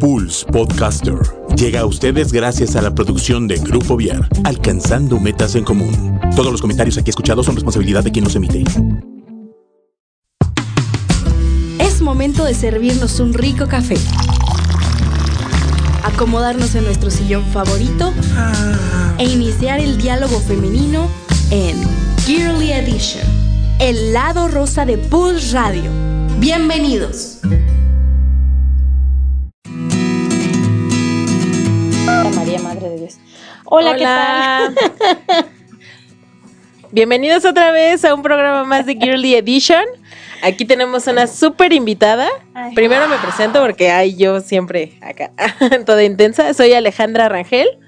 [0.00, 1.18] Pulse Podcaster
[1.56, 6.18] llega a ustedes gracias a la producción de Grupo Viar, alcanzando metas en común.
[6.34, 8.64] Todos los comentarios aquí escuchados son responsabilidad de quien los emite.
[11.78, 13.96] Es momento de servirnos un rico café.
[16.02, 18.10] Acomodarnos en nuestro sillón favorito
[19.18, 21.08] e iniciar el diálogo femenino
[21.50, 21.76] en
[22.24, 23.26] Girly Edition,
[23.78, 25.90] el lado rosa de Pulse Radio.
[26.38, 27.40] Bienvenidos.
[33.72, 34.74] Hola, ¿qué tal?
[36.90, 39.84] Bienvenidos otra vez a un programa más de Girly Edition.
[40.42, 42.28] Aquí tenemos una súper invitada.
[42.74, 45.30] Primero me presento porque hay yo siempre acá,
[45.86, 46.52] toda intensa.
[46.52, 47.78] Soy Alejandra Rangel.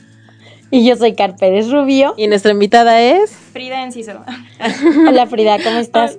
[0.70, 2.14] Y yo soy Carperes Rubio.
[2.16, 4.24] Y nuestra invitada es Frida Enciso.
[5.08, 6.16] Hola Frida, ¿cómo estás?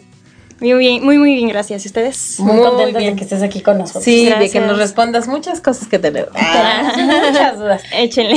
[0.59, 1.83] Muy bien, muy, muy bien, gracias.
[1.85, 2.39] ¿Y ustedes?
[2.39, 4.03] Muy, contenta de que estés aquí con nosotros.
[4.03, 6.31] Sí, de que nos respondas muchas cosas que tenemos.
[6.31, 7.81] muchas dudas.
[7.97, 8.35] Échenle.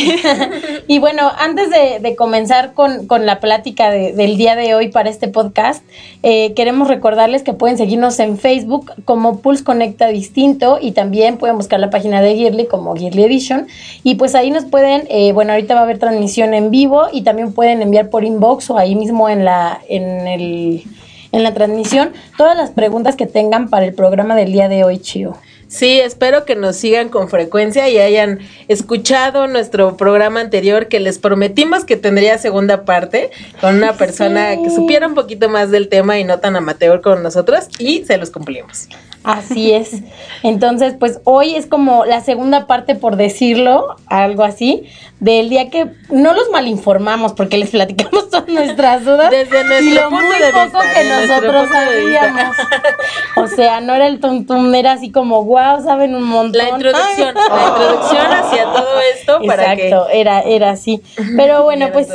[0.88, 5.84] y bueno, antes de, comenzar con, la plática del día de hoy para este podcast,
[6.22, 11.56] eh, queremos recordarles que pueden seguirnos en Facebook como Pulse Conecta Distinto y también pueden
[11.56, 13.66] buscar la página de Girly como Girly Edition.
[14.02, 17.22] Y pues ahí nos pueden, eh, bueno, ahorita va a haber transmisión en vivo y
[17.22, 20.84] también pueden enviar por inbox o ahí mismo en la, en el
[21.36, 24.98] en la transmisión todas las preguntas que tengan para el programa del día de hoy,
[24.98, 25.36] Chio.
[25.76, 31.18] Sí, espero que nos sigan con frecuencia y hayan escuchado nuestro programa anterior que les
[31.18, 36.18] prometimos que tendría segunda parte con una persona que supiera un poquito más del tema
[36.18, 38.88] y no tan amateur como nosotros y se los cumplimos.
[39.26, 40.02] Así es.
[40.44, 44.84] Entonces, pues hoy es como la segunda parte, por decirlo, algo así,
[45.18, 49.32] del día que no los malinformamos porque les platicamos todas nuestras dudas.
[49.32, 52.56] Desde nuestro y lo muy poco que nosotros sabíamos.
[53.36, 56.58] o sea, no era el tontum, era así como, wow, saben un montón.
[56.58, 59.88] La introducción, la introducción hacia todo esto para que...
[59.88, 61.02] Exacto, era, era así.
[61.36, 62.08] Pero bueno, pues...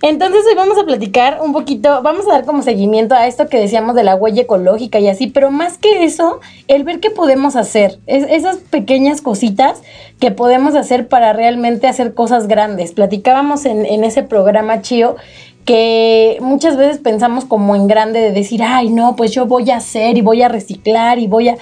[0.00, 3.60] Entonces hoy vamos a platicar un poquito, vamos a dar como seguimiento a esto que
[3.60, 7.54] decíamos de la huella ecológica y así, pero más que eso, el ver qué podemos
[7.54, 9.80] hacer, es, esas pequeñas cositas
[10.18, 12.92] que podemos hacer para realmente hacer cosas grandes.
[12.92, 15.16] Platicábamos en, en ese programa, Chío,
[15.64, 19.76] que muchas veces pensamos como en grande de decir, ay, no, pues yo voy a
[19.76, 21.56] hacer y voy a reciclar y voy a...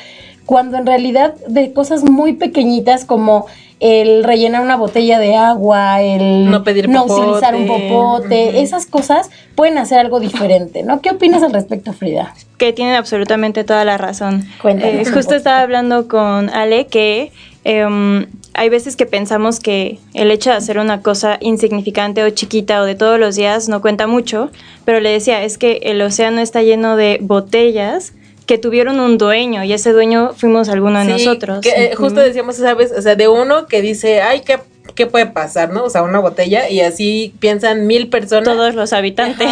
[0.50, 3.46] Cuando en realidad de cosas muy pequeñitas como
[3.78, 9.30] el rellenar una botella de agua, el no, pedir no utilizar un popote, esas cosas
[9.54, 11.00] pueden hacer algo diferente, ¿no?
[11.02, 12.34] ¿Qué opinas al respecto, Frida?
[12.58, 14.44] Que tienen absolutamente toda la razón.
[14.60, 15.06] Cuéntanos.
[15.06, 17.30] Eh, justo estaba hablando con Ale que
[17.62, 22.82] em, hay veces que pensamos que el hecho de hacer una cosa insignificante o chiquita
[22.82, 24.50] o de todos los días no cuenta mucho,
[24.84, 28.14] pero le decía, es que el océano está lleno de botellas
[28.50, 31.60] que tuvieron un dueño y ese dueño fuimos alguno de nosotros.
[31.60, 34.58] Que, eh, justo decíamos esa vez, o sea, de uno que dice, ay, qué
[34.96, 35.84] ¿qué puede pasar, no?
[35.84, 38.52] O sea, una botella y así piensan mil personas.
[38.52, 39.48] Todos los habitantes.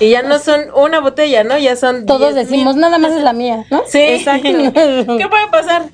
[0.00, 1.58] Y ya no son una botella, ¿no?
[1.58, 2.06] Ya son.
[2.06, 3.82] Todos decimos, nada más es la mía, ¿no?
[3.86, 4.48] Sí, exacto.
[4.48, 5.84] ¿Qué puede pasar?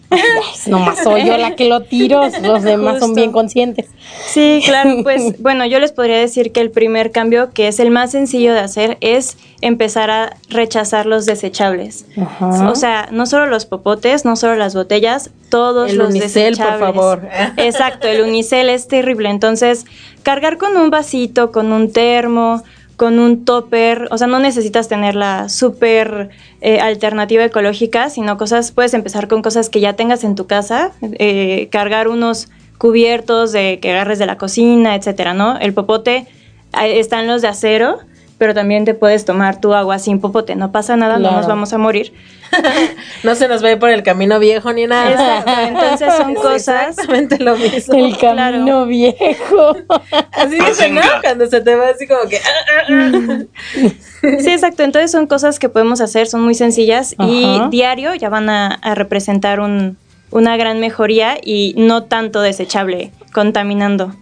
[0.67, 3.87] nomás soy yo la que lo tiro, los demás son bien conscientes.
[4.27, 7.91] Sí, claro, pues bueno, yo les podría decir que el primer cambio, que es el
[7.91, 12.07] más sencillo de hacer, es empezar a rechazar los desechables.
[12.41, 16.79] O sea, no solo los popotes, no solo las botellas, todos el los unicel, por
[16.79, 17.29] favor.
[17.57, 19.31] Exacto, el unicel es terrible.
[19.31, 19.85] Entonces,
[20.23, 22.63] cargar con un vasito, con un termo,
[22.97, 26.31] con un topper, o sea, no necesitas tener la súper
[26.61, 30.93] eh, alternativa ecológica, sino cosas, puedes empezar con cosas que ya tengas en tu casa,
[31.03, 32.49] eh, cargar unos
[32.79, 35.59] cubiertos de que agarres de la cocina, etcétera, ¿no?
[35.59, 36.27] El popote,
[36.73, 37.99] están los de acero,
[38.39, 41.73] pero también te puedes tomar tu agua sin popote, no pasa nada, no nos vamos
[41.73, 42.13] a morir.
[43.25, 45.45] no se nos ve por el camino viejo ni nada.
[45.69, 46.91] Entonces son cosas.
[46.91, 47.95] Exactamente lo mismo.
[47.95, 49.77] El camino viejo.
[50.33, 51.03] Así dice, ¿no?
[51.23, 52.37] Cuando se te va así como que.
[52.37, 54.39] Ah, ah, ah.
[54.39, 54.83] sí, exacto.
[54.83, 59.61] Entonces son cosas que podemos hacer, son muy sencillas y diario ya van a, representar
[59.61, 59.97] un,
[60.31, 64.15] una gran mejoría y no tanto desechable, contaminando.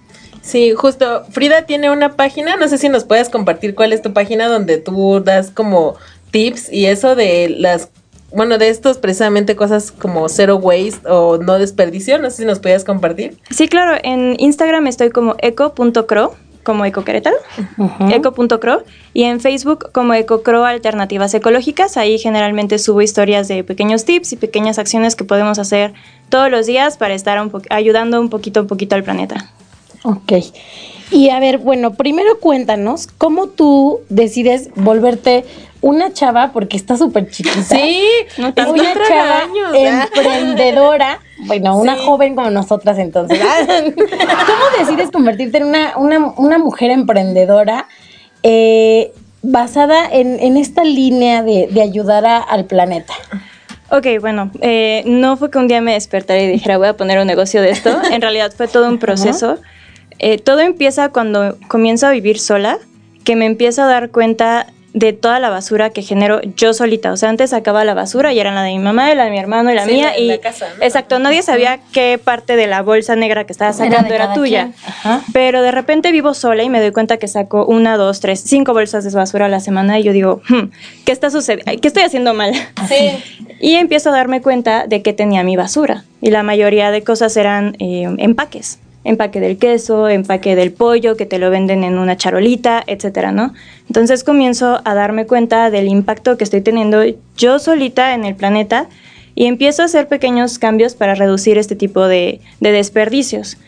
[0.45, 1.25] Sí, justo.
[1.31, 4.77] Frida tiene una página, no sé si nos puedes compartir cuál es tu página donde
[4.77, 5.97] tú das como
[6.31, 7.89] tips y eso de las,
[8.31, 12.59] bueno, de estos precisamente cosas como zero waste o no desperdicio, no sé si nos
[12.59, 13.39] puedes compartir.
[13.51, 17.37] Sí, claro, en Instagram estoy como eco.cro, como Eco Querétaro,
[18.11, 18.83] eco.cro,
[19.13, 21.97] y en Facebook como EcoCro Alternativas Ecológicas.
[21.97, 25.93] Ahí generalmente subo historias de pequeños tips y pequeñas acciones que podemos hacer
[26.29, 27.39] todos los días para estar
[27.71, 29.51] ayudando un poquito, un poquito al planeta.
[30.05, 30.33] Ok.
[31.11, 35.45] Y a ver, bueno, primero cuéntanos cómo tú decides volverte
[35.81, 37.63] una chava, porque está súper chiquita.
[37.63, 38.07] Sí,
[38.39, 39.43] no una chava
[39.75, 43.39] emprendedora, Bueno, una joven como nosotras entonces.
[43.95, 45.93] ¿Cómo decides convertirte en una,
[46.39, 47.87] una, mujer emprendedora
[48.43, 49.13] eh,
[49.43, 53.13] basada en, esta línea de, ayudar al planeta?
[53.91, 57.19] Ok, bueno, eh, no fue que un día me despertara y dijera voy a poner
[57.19, 57.91] un negocio de esto.
[58.11, 59.59] En realidad fue todo un proceso.
[60.19, 62.79] Eh, todo empieza cuando comienzo a vivir sola,
[63.25, 67.13] que me empiezo a dar cuenta de toda la basura que genero yo solita.
[67.13, 69.31] O sea, antes sacaba la basura y eran la de mi mamá, y la de
[69.33, 70.17] mi hermano y la mía.
[70.17, 74.71] y Exacto, nadie sabía qué parte de la bolsa negra que estaba sacando era, tuya.
[75.33, 78.73] Pero de repente vivo sola y me doy cuenta que saco una, dos, tres, cinco
[78.73, 80.71] bolsas de basura a la semana y yo digo, hmm,
[81.05, 81.73] ¿qué está sucediendo?
[81.81, 82.53] ¿Qué estoy haciendo mal?
[83.61, 86.05] y empiezo a darme cuenta de que tenía mi basura.
[86.21, 91.27] Y la mayoría de cosas eran eh, empaques empaque del queso, empaque del pollo, que
[91.27, 93.53] te lo venden en una charolita, etcétera, ¿no?
[93.87, 97.03] Entonces comienzo a darme cuenta del impacto que estoy teniendo
[97.37, 98.89] yo solita en el planeta
[99.35, 103.59] y empiezo a hacer pequeños cambios para reducir este tipo de, desperdicios.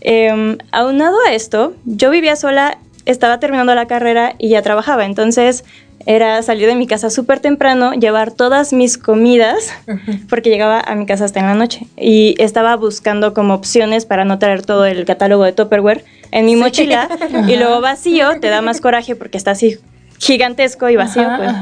[0.00, 5.64] Em, aunado a esto, yo vivía sola, estaba terminando la carrera y ya trabajaba, entonces
[6.06, 9.72] era salir de mi casa súper temprano, llevar todas mis comidas,
[10.28, 11.86] porque llegaba a mi casa hasta en la noche.
[11.96, 16.56] Y estaba buscando como opciones para no traer todo el catálogo de Tupperware en mi
[16.56, 17.08] mochila.
[17.48, 19.78] y luego vacío, te da más coraje porque está así
[20.18, 21.28] gigantesco y vacío.
[21.36, 21.52] Pues.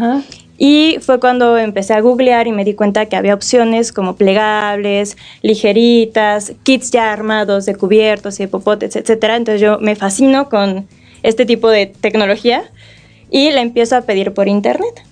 [0.62, 5.16] Y fue cuando empecé a googlear y me di cuenta que había opciones como plegables,
[5.40, 9.10] ligeritas, kits ya armados de cubiertos y de popotes, etc.
[9.36, 10.86] Entonces yo me fascino con
[11.22, 12.64] este tipo de tecnología
[13.30, 15.04] y la empiezo a pedir por internet.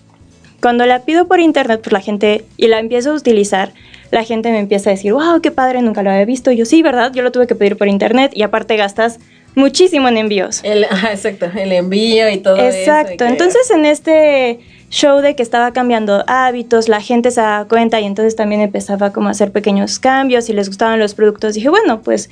[0.60, 3.72] Cuando la pido por internet, pues la gente, y la empiezo a utilizar,
[4.10, 6.50] la gente me empieza a decir, wow, qué padre, nunca lo había visto.
[6.50, 7.12] yo, sí, ¿verdad?
[7.14, 9.20] Yo lo tuve que pedir por internet y aparte gastas
[9.54, 10.60] muchísimo en envíos.
[10.64, 12.76] El, exacto, el envío y todo eso.
[12.76, 14.58] Exacto, entonces en este
[14.90, 19.12] show de que estaba cambiando hábitos, la gente se daba cuenta y entonces también empezaba
[19.12, 21.54] como a hacer pequeños cambios y les gustaban los productos.
[21.54, 22.30] Dije, bueno, pues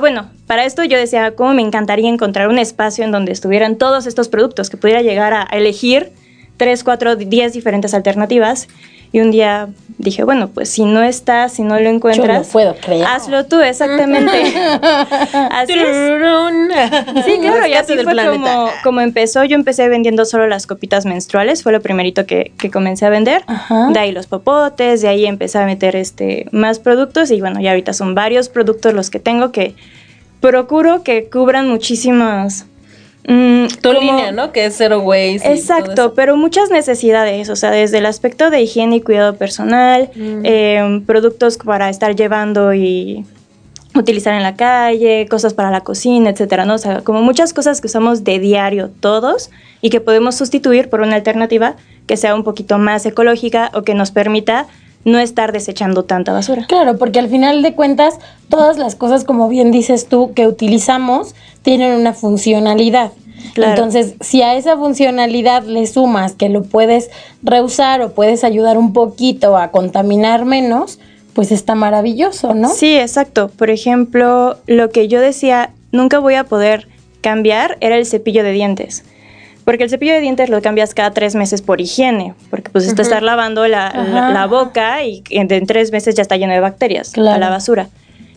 [0.00, 4.06] bueno, para esto yo decía, ¿cómo me encantaría encontrar un espacio en donde estuvieran todos
[4.06, 6.12] estos productos, que pudiera llegar a elegir
[6.56, 8.68] tres, cuatro, diez diferentes alternativas
[9.14, 9.68] y un día
[9.98, 13.06] dije, bueno, pues si no está, si no lo encuentras, puedo creer.
[13.06, 14.32] hazlo tú, exactamente.
[15.52, 17.24] Así es.
[17.24, 19.44] Sí, claro, y así fue como, como, empezó.
[19.44, 23.44] Yo empecé vendiendo solo las copitas menstruales, fue lo primerito que, que comencé a vender.
[23.92, 27.70] De ahí los popotes, de ahí empecé a meter este más productos y bueno, ya
[27.70, 29.76] ahorita son varios productos los que tengo que
[30.40, 32.66] procuro que cubran muchísimas
[33.26, 34.52] Mm, tu línea, ¿no?
[34.52, 35.50] Que es zero waste.
[35.50, 40.40] Exacto, pero muchas necesidades, o sea, desde el aspecto de higiene y cuidado personal, mm.
[40.44, 43.24] em, productos para estar llevando y
[43.94, 46.74] utilizar en la calle, cosas para la cocina, etcétera, ¿no?
[46.74, 49.50] O sea, como muchas cosas que usamos de diario todos
[49.80, 53.94] y que podemos sustituir por una alternativa que sea un poquito más ecológica o que
[53.94, 54.66] nos permita
[55.04, 56.66] no estar desechando tanta basura.
[56.66, 58.18] Claro, porque al final de cuentas,
[58.48, 63.12] todas las cosas, como bien dices tú, que utilizamos, tienen una funcionalidad.
[63.56, 67.10] Entonces, si a esa funcionalidad le sumas que lo puedes
[67.42, 70.98] reusar o puedes ayudar un poquito a contaminar menos,
[71.34, 72.70] pues está maravilloso, ¿no?
[72.70, 73.48] Sí, exacto.
[73.48, 76.88] Por ejemplo, lo que yo decía, nunca voy a poder
[77.20, 79.04] cambiar era el cepillo de dientes.
[79.64, 83.02] Porque el cepillo de dientes lo cambias cada tres meses por higiene, porque pues está
[83.02, 87.48] estar lavando la, boca y en, tres meses ya está lleno de bacterias a la
[87.48, 87.88] basura.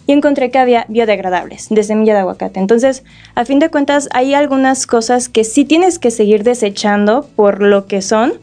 [0.05, 2.61] Y encontré que había biodegradables de semilla de aguacate.
[2.61, 3.03] Entonces,
[3.35, 7.87] a fin de cuentas, hay algunas cosas que sí tienes que seguir desechando por lo
[7.87, 8.33] que son,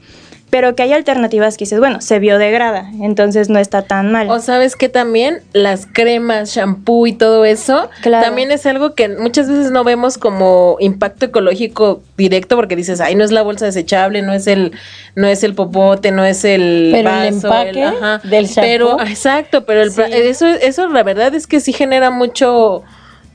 [0.54, 4.30] pero que hay alternativas que dices, bueno, se biodegrada, entonces no está tan mal.
[4.30, 9.48] O sabes que también las cremas, shampoo y todo eso, también es algo que muchas
[9.48, 14.22] veces no vemos como impacto ecológico directo porque dices, ay, no es la bolsa desechable,
[14.22, 14.70] no es el
[15.16, 17.90] no es el popote, no es el pero el empaque
[18.22, 18.62] del shampoo.
[18.62, 22.84] Pero exacto, pero eso eso la verdad es que sí genera mucho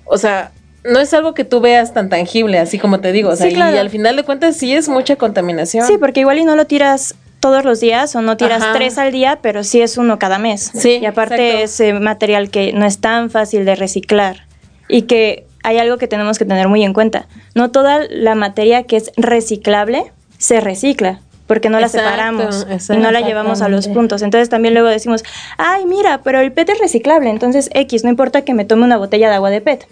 [0.06, 0.52] o sea,
[0.84, 3.30] no es algo que tú veas tan tangible, así como te digo.
[3.30, 5.86] O sea, y al final de cuentas sí es mucha contaminación.
[5.86, 9.12] Sí, porque igual y no lo tiras todos los días o no tiras tres al
[9.12, 10.72] día, pero sí es uno cada mes.
[10.74, 11.00] Sí.
[11.02, 14.46] Y aparte es material que no es tan fácil de reciclar
[14.88, 17.28] y que hay algo que tenemos que tener muy en cuenta.
[17.56, 23.10] No toda la materia que es reciclable se recicla porque no la separamos y no
[23.10, 24.22] la llevamos a los puntos.
[24.22, 25.24] Entonces también luego decimos,
[25.58, 28.98] ay, mira, pero el PET es reciclable, entonces X, no importa que me tome una
[28.98, 29.88] botella de agua de PET.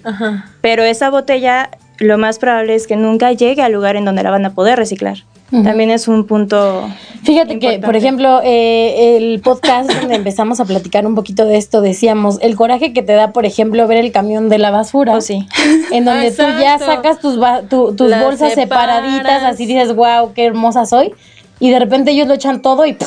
[0.62, 4.30] Pero esa botella lo más probable es que nunca llegue al lugar en donde la
[4.30, 5.24] van a poder reciclar.
[5.50, 6.88] También es un punto.
[7.24, 11.82] Fíjate que, por ejemplo, eh, el podcast donde empezamos a platicar un poquito de esto,
[11.82, 15.16] decíamos el coraje que te da, por ejemplo, ver el camión de la basura.
[15.16, 15.48] Oh, sí.
[15.92, 21.14] En donde tú ya sacas tus, tus bolsas separaditas, así dices, wow, qué hermosa soy
[21.60, 22.98] y de repente ellos lo echan todo y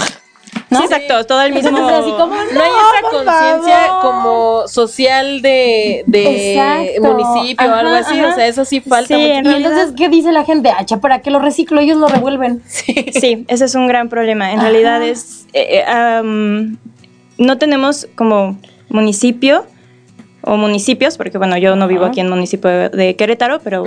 [0.71, 0.78] ¿no?
[0.78, 1.87] Sí, exacto, todo el mismo.
[1.88, 8.21] Así como, no, no, hay esa conciencia como social de, de municipio o algo así,
[8.21, 9.50] o sea, eso sí falta mucho.
[9.50, 10.71] Y entonces, ¿qué dice la gente?
[10.71, 11.80] Ah, ¿para qué lo reciclo?
[11.80, 12.62] Ellos lo revuelven.
[12.66, 14.52] Sí, sí ese es un gran problema.
[14.52, 16.23] En realidad es, eh, eh,
[17.38, 19.66] no tenemos como municipio
[20.42, 23.85] o municipios, porque bueno, yo no vivo aquí en el municipio de Querétaro, pero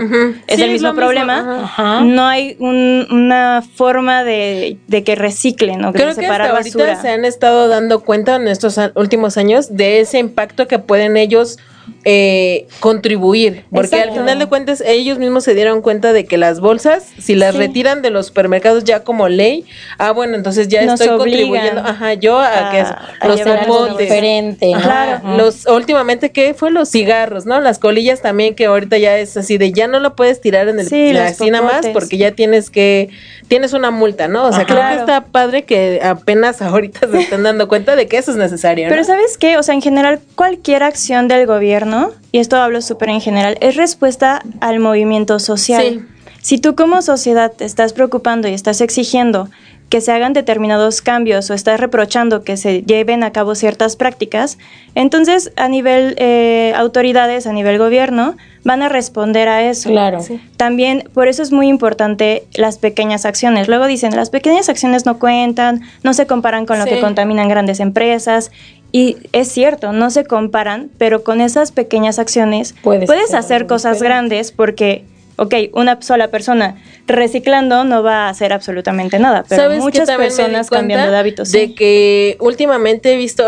[0.48, 1.72] es el mismo problema.
[2.04, 7.26] No hay una forma de, que reciclen o Creo que separar hasta ahorita se han
[7.26, 11.58] estado dando cuenta en estos últimos años de ese impacto que pueden ellos
[12.06, 16.60] eh, contribuir, porque al final de cuentas ellos mismos se dieron cuenta de que las
[16.60, 19.64] bolsas, si las retiran de los supermercados ya como ley,
[19.98, 26.32] ah bueno, entonces ya estoy contribuyendo, ajá, yo a, que los zapotes, claro, los últimamente
[26.32, 27.62] qué fue los cigarros, ¿no?
[27.62, 30.80] Las colillas también que ahorita ya es así de ya no lo puedes tirar en
[30.80, 33.10] el sí, así nada más porque ya tienes que
[33.48, 34.46] tienes una multa, ¿no?
[34.46, 38.18] O sea, creo que está padre que apenas ahorita se estén dando cuenta de que
[38.18, 38.88] eso es necesario.
[38.90, 39.58] Pero ¿sabes qué?
[39.58, 41.93] O sea, en general cualquier acción del gobierno
[42.32, 46.08] y esto hablo súper en general, es respuesta al movimiento social.
[46.42, 49.50] Si tú como sociedad te estás preocupando y estás exigiendo
[49.94, 54.58] que se hagan determinados cambios o estás reprochando que se lleven a cabo ciertas prácticas,
[54.96, 59.90] entonces a nivel eh, autoridades, a nivel gobierno, van a responder a eso.
[59.92, 60.20] Claro.
[60.58, 63.68] También, por eso es muy importante las pequeñas acciones.
[63.68, 67.80] Luego dicen, las pequeñas acciones no cuentan, no se comparan con lo que contaminan grandes
[67.80, 68.52] empresas
[68.96, 74.52] y es cierto, no se comparan, pero con esas pequeñas acciones puedes, hacer cosas grandes
[74.52, 75.04] porque,
[75.38, 76.76] ok, una sola persona
[77.08, 81.52] reciclando no va a hacer absolutamente nada, pero muchas personas cambiando de hábitos.
[81.52, 83.44] De que últimamente he visto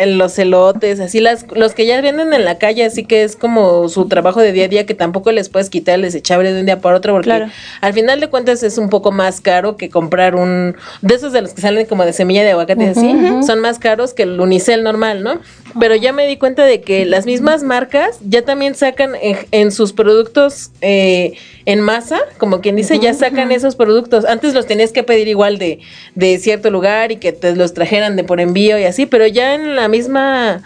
[0.00, 3.36] en los elotes, así las, los que ya venden en la calle, así que es
[3.36, 6.60] como su trabajo de día a día que tampoco les puedes quitar el desechable de
[6.60, 7.46] un día para otro, porque
[7.80, 11.42] al final de cuentas es un poco más caro que comprar un, de esos de
[11.42, 13.14] los que salen como de semilla de aguacate así,
[13.46, 15.40] son más caros que el unicel normal, ¿no?
[15.78, 19.92] Pero ya me di cuenta de que las mismas marcas ya también sacan en, sus
[19.92, 21.34] productos eh,
[21.66, 24.24] en masa, como quien dice, ya sacan esos productos.
[24.24, 25.78] Antes los tenías que pedir igual de,
[26.14, 29.54] de cierto lugar y que te los trajeran de por envío y así, pero ya
[29.54, 30.62] en la misma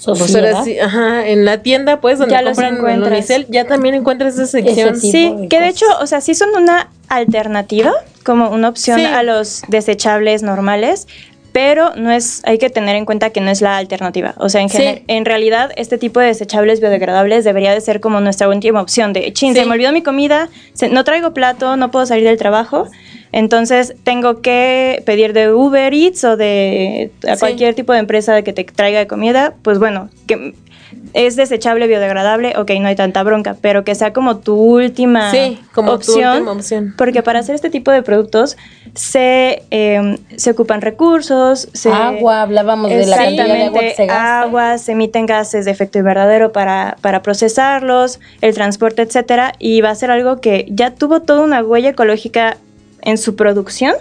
[0.00, 0.64] Sociedad.
[0.82, 4.98] ajá, en la tienda, pues, donde ya compran el unicel, ya también encuentras esa sección.
[4.98, 7.92] Sí, que de hecho, o sea, sí son una alternativa,
[8.24, 11.06] como una opción a los desechables normales,
[11.52, 14.34] pero no es, hay que tener en cuenta que no es la alternativa.
[14.38, 18.48] O sea, en, en realidad este tipo de desechables biodegradables debería de ser como nuestra
[18.48, 19.12] última opción.
[19.12, 20.48] De, chin, se me olvidó mi comida,
[20.90, 22.88] no traigo plato, no puedo salir del trabajo,
[23.32, 28.64] entonces tengo que pedir de Uber Eats o de cualquier tipo de empresa que te
[28.64, 30.54] traiga de comida, pues bueno, que
[31.12, 35.32] es desechable, biodegradable, ok, no hay tanta bronca, pero que sea como tu última,
[35.72, 36.94] como opción, opción.
[36.96, 38.56] Porque para hacer este tipo de productos
[38.94, 41.68] se, em, se ocupan recursos.
[41.72, 44.40] Se, agua, hablábamos de la cantidad de agua que se gasta.
[44.42, 49.90] Agua, se emiten gases de efecto invernadero para, para procesarlos, el transporte, etcétera, y va
[49.90, 52.56] a ser algo que ya tuvo toda una huella ecológica
[53.02, 53.94] en su producción.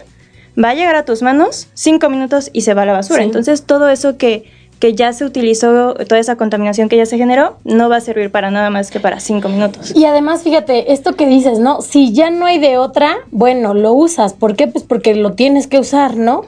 [0.62, 3.24] Va a llegar a tus manos cinco minutos y se va a la basura.
[3.24, 7.58] Entonces todo eso que que ya se utilizó, toda esa contaminación que ya se generó,
[7.66, 9.94] no va a servir para nada más que para cinco minutos.
[9.94, 11.82] Y además, fíjate, esto que dices, ¿no?
[11.82, 14.34] Si ya no hay de otra, bueno, lo usas.
[14.34, 14.68] ¿Por qué?
[14.68, 16.44] Pues porque lo tienes que usar, ¿no?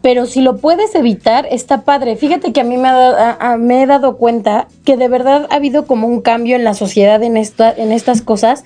[0.00, 2.16] Pero si lo puedes evitar, está padre.
[2.16, 5.86] Fíjate que a mí me, ha me he dado cuenta que de verdad ha habido
[5.86, 8.64] como un cambio en la sociedad en, esta, en estas cosas.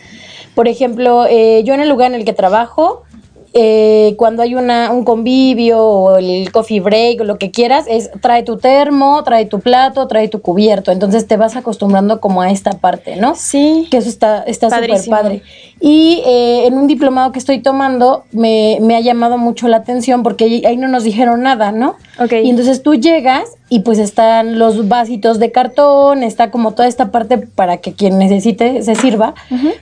[0.55, 3.03] Por ejemplo, eh, yo en el lugar en el que trabajo,
[3.55, 8.11] eh, cuando hay una, un convivio o el coffee break o lo que quieras, es
[8.21, 10.93] trae tu termo, trae tu plato, trae tu cubierto.
[10.93, 13.35] Entonces te vas acostumbrando como a esta parte, ¿no?
[13.35, 13.87] Sí.
[13.91, 15.43] Que eso está súper padre.
[15.81, 20.23] Y eh, en un diplomado que estoy tomando me, me, ha llamado mucho la atención
[20.23, 21.97] porque ahí no nos dijeron nada, ¿no?
[22.21, 22.33] Ok.
[22.43, 27.11] Y entonces tú llegas y pues están los vasitos de cartón, está como toda esta
[27.11, 29.35] parte para que quien necesite se sirva,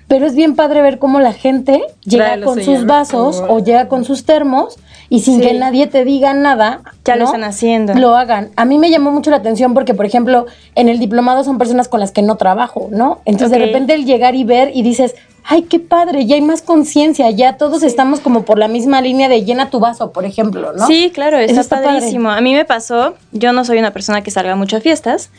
[0.09, 4.05] pero es bien padre ver cómo la gente llega con sus vasos o llega con
[4.05, 7.95] sus termos y sin que nadie te diga nada, ya lo están haciendo.
[7.95, 8.51] Lo hagan.
[8.57, 11.89] A mí me llamó mucho la atención porque, por ejemplo, en el diplomado son personas
[11.89, 13.21] con las que no trabajo, ¿no?
[13.25, 16.61] Entonces de repente el llegar y ver y dices, ay, qué padre, ya hay más
[16.61, 20.73] conciencia, ya todos estamos como por la misma línea de llena tu vaso, por ejemplo,
[20.73, 20.87] ¿no?
[20.87, 22.31] Sí, claro, está, está padrísimo.
[22.31, 25.31] A mí me pasó, yo no soy una persona que salga mucho a fiestas,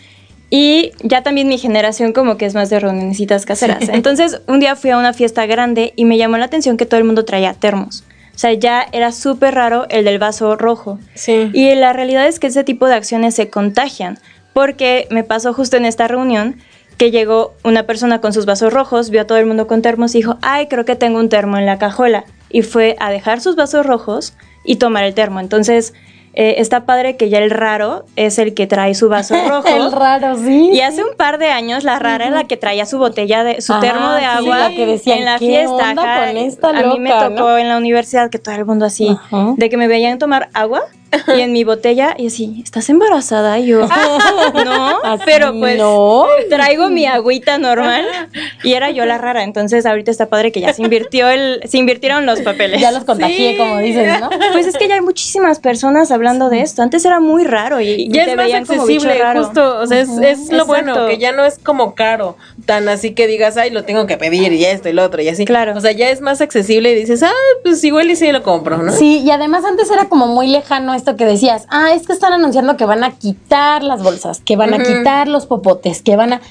[0.50, 3.90] y ya también mi generación como que es más de reunioncitas caseras.
[3.90, 7.00] Entonces, un día fui a una fiesta grande y me llamó la atención que todo
[7.00, 8.06] el mundo traía termos.
[8.38, 11.00] O sea, ya era súper raro el del vaso rojo.
[11.16, 11.50] Sí.
[11.54, 14.20] Y la realidad es que ese tipo de acciones se contagian,
[14.54, 16.58] porque me pasó justo en esta reunión
[16.98, 20.14] que llegó una persona con sus vasos rojos, vio a todo el mundo con termos
[20.14, 22.26] y dijo, ay, creo que tengo un termo en la cajuela.
[22.52, 25.40] Y fue a dejar sus vasos rojos y tomar el termo.
[25.40, 25.96] Entonces,
[26.40, 29.68] eh, está padre que ya el raro es el que trae su vaso rojo.
[29.68, 30.70] el raro, sí.
[30.72, 33.60] Y hace un par de años la rara era la que traía su botella de
[33.60, 35.74] su Ajá, termo de sí, agua la que decían, en la "¿Qué fiesta.
[35.90, 36.28] onda ajá".
[36.28, 37.58] con esta a mí me tocó no?
[37.58, 39.54] en la universidad que todo el mundo así, Ajá.
[39.58, 40.84] de que me veían tomar agua
[41.38, 43.60] y en mi botella y así, ¿estás embarazada?
[43.60, 43.88] Y yo,
[44.66, 46.26] no, Así, pero pues no.
[46.50, 48.06] traigo mi agüita normal
[48.64, 49.44] y era yo la rara.
[49.44, 52.82] Entonces ahorita está padre que ya se invirtió el, se invirtieron los papeles.
[52.82, 53.58] Ya los contagié, Sí.
[53.58, 54.30] como dices, ¿no?
[54.52, 56.82] Pues es que ya hay muchísimas personas hablando de esto.
[56.82, 59.44] Antes era muy raro y, y Ya te es más veían como bicho accesible, raro.
[59.46, 60.18] justo, o sea, es, es
[60.52, 60.66] lo Exacto.
[60.66, 62.36] bueno, que ya no es como caro,
[62.66, 65.30] tan así que digas, ay, lo tengo que pedir y esto y lo otro y
[65.30, 65.46] así.
[65.46, 65.74] Claro.
[65.76, 67.32] O sea, ya es más accesible y dices, ah,
[67.64, 68.92] pues igual y sí lo compro, ¿no?
[68.92, 72.34] Sí, y además antes era como muy lejano esto que decías, ah, es que están
[72.34, 76.34] anunciando que van a quitar las bolsas, que van a quitar los popotes, que van
[76.34, 76.42] a...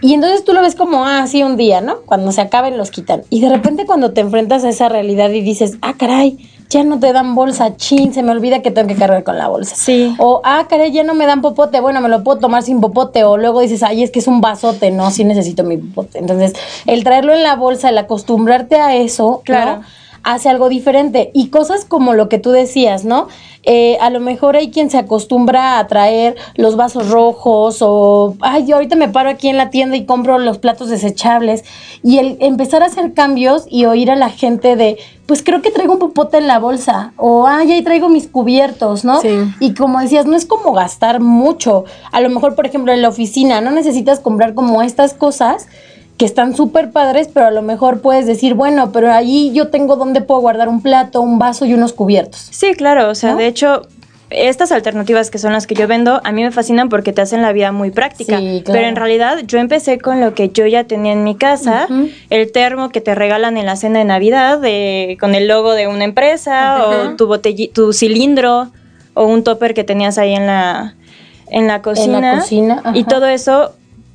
[0.00, 1.98] Y entonces tú lo ves como, ah, sí, un día, ¿no?
[2.06, 3.22] Cuando se acaben los quitan.
[3.30, 6.38] Y de repente cuando te enfrentas a esa realidad y dices, ah, caray,
[6.70, 9.48] ya no te dan bolsa, chin, se me olvida que tengo que cargar con la
[9.48, 9.74] bolsa.
[9.74, 10.14] Sí.
[10.18, 13.24] O, ah, caray, ya no me dan popote, bueno, me lo puedo tomar sin popote.
[13.24, 16.18] O luego dices, ay, es que es un vasote, no, sí necesito mi popote.
[16.18, 16.52] Entonces,
[16.86, 19.76] el traerlo en la bolsa, el acostumbrarte a eso, Claro.
[19.76, 19.98] ¿no?
[20.22, 21.30] Hace algo diferente.
[21.34, 23.28] Y cosas como lo que tú decías, ¿no?
[23.64, 28.64] Eh, a lo mejor hay quien se acostumbra a traer los vasos rojos o, ay,
[28.66, 31.64] yo ahorita me paro aquí en la tienda y compro los platos desechables.
[32.02, 34.96] Y el empezar a hacer cambios y oír a la gente de,
[35.26, 39.04] pues creo que traigo un popote en la bolsa o, ay, ahí traigo mis cubiertos,
[39.04, 39.20] ¿no?
[39.20, 39.38] Sí.
[39.60, 41.84] Y como decías, no es como gastar mucho.
[42.12, 45.66] A lo mejor, por ejemplo, en la oficina no necesitas comprar como estas cosas
[46.18, 49.96] que están súper padres, pero a lo mejor puedes decir, bueno, pero allí yo tengo
[49.96, 52.48] donde puedo guardar un plato, un vaso y unos cubiertos.
[52.50, 53.38] Sí, claro, o sea, ¿No?
[53.38, 53.82] de hecho,
[54.30, 57.40] estas alternativas que son las que yo vendo, a mí me fascinan porque te hacen
[57.40, 58.38] la vida muy práctica.
[58.38, 58.76] Sí, claro.
[58.78, 61.86] Pero en realidad yo empecé con lo que yo ya tenía en mi casa,
[62.30, 65.86] el termo que te regalan en la cena de Navidad, de, con el logo de
[65.86, 68.70] una empresa, o tu botelli- tu cilindro,
[69.14, 70.94] o un topper que tenías ahí en la,
[71.48, 72.40] en la cocina.
[72.40, 73.72] cocina, Y todo eso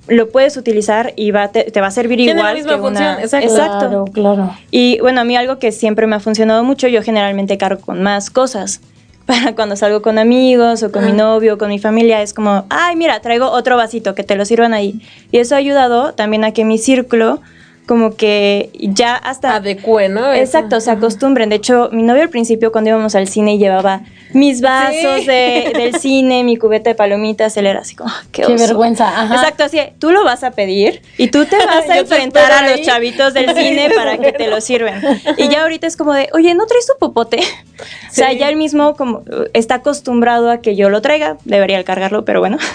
[0.07, 2.81] lo puedes utilizar y va, te, te va a servir Tiene la igual misma que
[2.81, 3.79] una- función, exacto.
[3.79, 4.55] Claro, claro.
[4.71, 8.01] y bueno, a mí algo que siempre me ha funcionado mucho, yo generalmente cargo con
[8.03, 8.81] más cosas.
[9.25, 12.65] Para cuando salgo con amigos o con mi novio o con mi familia, es como,
[12.69, 14.99] ay, mira, traigo otro vasito, que te lo sirvan ahí.
[15.31, 17.39] Y eso ha ayudado también a que mi círculo,
[17.85, 19.55] como que ya hasta...
[19.55, 20.33] Adecue, ¿no?
[20.33, 21.47] Exacto, se acostumbren.
[21.47, 24.01] De hecho, mi novio al principio cuando íbamos al cine llevaba
[24.33, 25.25] mis vasos Sí.
[25.27, 28.63] de- del cine, mi cubeta de palomitas, él era así como, "Ah, qué, Qué oso".
[28.67, 29.35] vergüenza, ajá.
[29.35, 32.81] Exacto, así, tú lo vas a pedir y tú te vas a enfrentar a los
[32.81, 35.01] chavitos del cine para que te lo sirven.
[35.37, 37.39] Y ya ahorita es como de, oye, ¿no traes tu popote?
[37.39, 42.25] O sea, ya él mismo como está acostumbrado a que yo lo traiga, debería cargarlo,
[42.25, 42.57] pero bueno.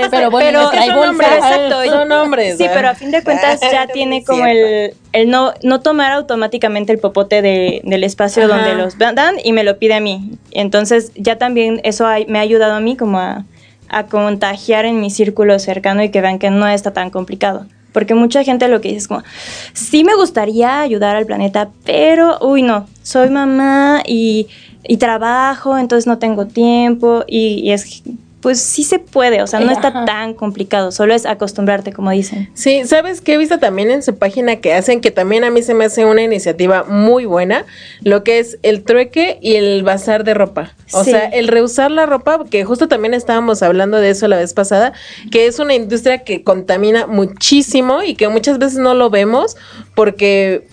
[0.00, 1.84] Este, Pero bueno, Es que son hombres, Exacto.
[1.84, 2.56] Son hombres.
[2.56, 2.74] Sí, ¿verdad?
[2.76, 6.98] pero a fin de cuentas ya tiene como el, el no, no tomar automáticamente el
[6.98, 8.54] popote de- del espacio Ajá.
[8.56, 10.32] donde los dan y me lo pide a mí.
[10.52, 13.44] Entonces ya también eso ha- me ha ayudado a mí como a,
[13.88, 17.66] a contagiar en mi círculo cercano y que vean que no está tan complicado.
[17.92, 19.24] Porque mucha gente lo que dice es como,
[19.72, 24.46] sí me gustaría ayudar al planeta, pero, uy, no, soy mamá y,
[24.86, 28.04] y trabajo, entonces no tengo tiempo y, y es,
[28.40, 30.04] pues sí se puede, o sea, no Eh, está ajá.
[30.06, 32.48] tan complicado, solo es acostumbrarte, como dicen.
[32.54, 35.00] Sí, ¿sabes qué he visto también en su página que hacen?
[35.00, 37.66] Que también a mí se me hace una iniciativa muy buena,
[38.02, 40.72] lo que es el trueque y el bazar de ropa.
[40.92, 41.10] O Sí.
[41.10, 44.92] sea, el reusar la ropa, que justo también estábamos hablando de eso la vez pasada,
[45.30, 49.56] que es una industria que contamina muchísimo y que muchas veces no lo vemos
[49.94, 50.66] porque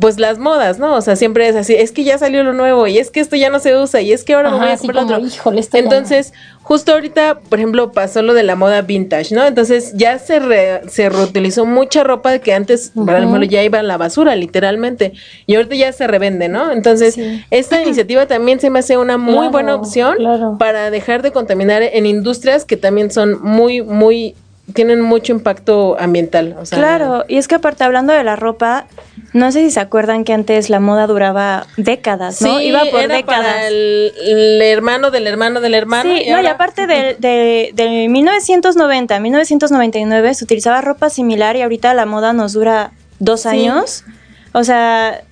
[0.00, 0.94] pues las modas, ¿no?
[0.94, 3.36] O sea, siempre es así, es que ya salió lo nuevo y es que esto
[3.36, 5.26] ya no se usa y es que ahora me Ajá, voy a comprar como, otro.
[5.26, 5.78] híjole, ya.
[5.78, 9.44] Entonces, justo ahorita, por ejemplo, pasó lo de la moda vintage, ¿no?
[9.46, 13.98] Entonces ya se, re- se reutilizó mucha ropa que antes, ejemplo, ya iba a la
[13.98, 15.12] basura, literalmente,
[15.46, 16.72] y ahorita ya se revende, ¿no?
[16.72, 17.44] Entonces, Sí.
[17.50, 20.56] esta iniciativa también se me hace una muy Claro, buena opción claro.
[20.58, 24.34] para dejar de contaminar en industrias que también son muy, muy,
[24.74, 26.56] tienen mucho impacto ambiental.
[26.58, 28.86] O sea, Claro, y es que aparte hablando de la ropa,
[29.32, 32.60] no sé si se acuerdan que antes la moda duraba décadas, Sí, ¿no?
[32.60, 33.44] Iba por era décadas.
[33.46, 36.10] para el, el hermano del hermano del hermano.
[36.14, 41.62] Sí, no, y aparte de, de, de 1990 a 1999 se utilizaba ropa similar y
[41.62, 43.48] ahorita la moda nos dura dos Sí.
[43.48, 44.04] años.
[44.52, 45.22] O sea,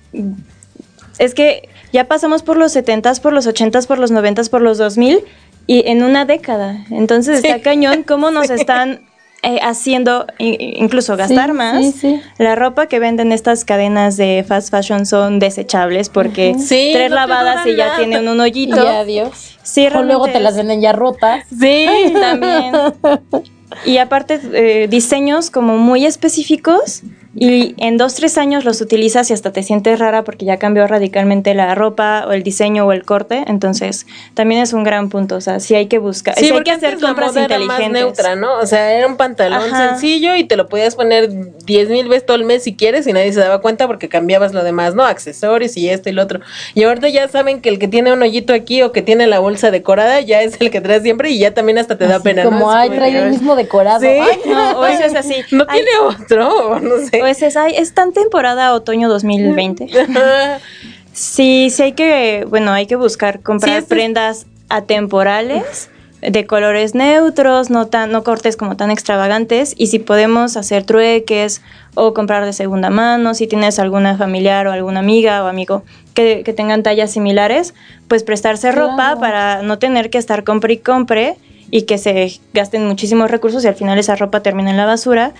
[1.19, 4.77] es que ya pasamos por los 70s, por los 80s, por los 90s, por los
[4.77, 5.23] 2000
[5.67, 6.85] y en una década.
[6.89, 7.47] Entonces Sí.
[7.47, 9.01] está cañón cómo nos están
[9.43, 11.83] eh, haciendo incluso gastar Sí, más.
[11.85, 12.21] sí, sí.
[12.37, 17.15] La ropa que venden estas cadenas de fast fashion son desechables porque Sí, tres no
[17.15, 17.97] lavadas y ya nada.
[17.97, 18.87] tienen un Y hoyito.
[18.87, 19.57] adiós.
[19.63, 21.45] Sí, o luego te las venden ya rotas.
[21.59, 21.87] Sí,
[22.19, 22.73] también.
[23.85, 29.33] Y aparte, eh, diseños como muy específicos y en dos, tres años los utilizas y
[29.33, 33.03] hasta te sientes rara porque ya cambió radicalmente la ropa o el diseño o el
[33.05, 33.45] corte.
[33.47, 35.35] Entonces, también es un gran punto.
[35.35, 38.35] O sea, sí hay que buscar, sí, hay que hacer compras la moda más neutra,
[38.35, 38.59] ¿no?
[38.59, 41.29] O sea, era un pantalón sencillo y te lo podías poner
[41.71, 44.53] diez mil veces todo el mes si quieres y nadie se daba cuenta porque cambiabas
[44.53, 45.03] lo demás, ¿no?
[45.03, 46.41] Accesorios y esto y lo otro.
[46.75, 49.39] Y ahorita ya saben que el que tiene un hoyito aquí o que tiene la
[49.39, 52.43] bolsa decorada ya es el que trae siempre y ya también hasta te da pena.
[52.43, 52.71] Como, ¿no?
[52.71, 54.01] ay, trae el mismo decorado.
[54.01, 54.19] Sí.
[54.49, 55.35] no, o eso es así.
[55.51, 57.19] No tiene otro, no sé.
[57.19, 59.87] Pues es, ay, es tan temporada otoño 2020.
[61.13, 65.89] sí, sí hay que, bueno, hay que buscar comprar prendas atemporales
[66.21, 71.61] de colores neutros, no tan, no cortes como tan extravagantes, y si podemos hacer trueques
[71.95, 76.43] o comprar de segunda mano, si tienes alguna familiar o alguna amiga o amigo que,
[76.55, 77.73] tengan tallas similares,
[78.07, 81.35] pues prestarse ropa para no tener que estar compre y compre
[81.71, 85.31] y que se gasten muchísimos recursos y al final esa ropa termina en la basura.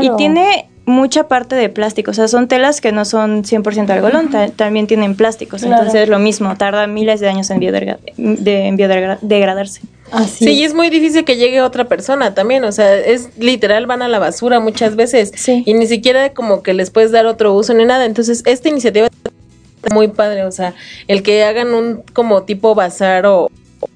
[0.00, 4.30] Y tiene mucha parte de plástico, o sea, son telas que no son 100% algodón,
[4.56, 9.82] también tienen plásticos, entonces lo mismo, tarda miles de años en, biodegradarse.
[10.28, 14.02] Sí, y es muy difícil que llegue otra persona también, o sea, es literal, van
[14.02, 17.72] a la basura muchas veces y ni siquiera como que les puedes dar otro uso
[17.74, 20.74] ni nada, entonces esta iniciativa es muy padre, o sea,
[21.08, 23.50] el que hagan un como tipo bazar o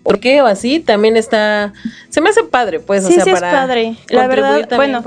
[0.06, 0.78] ¿Por qué o así?
[0.78, 1.72] También está,
[2.10, 3.96] se me hace padre, pues, sí, o sea, sí es padre.
[4.08, 5.02] La verdad, bueno,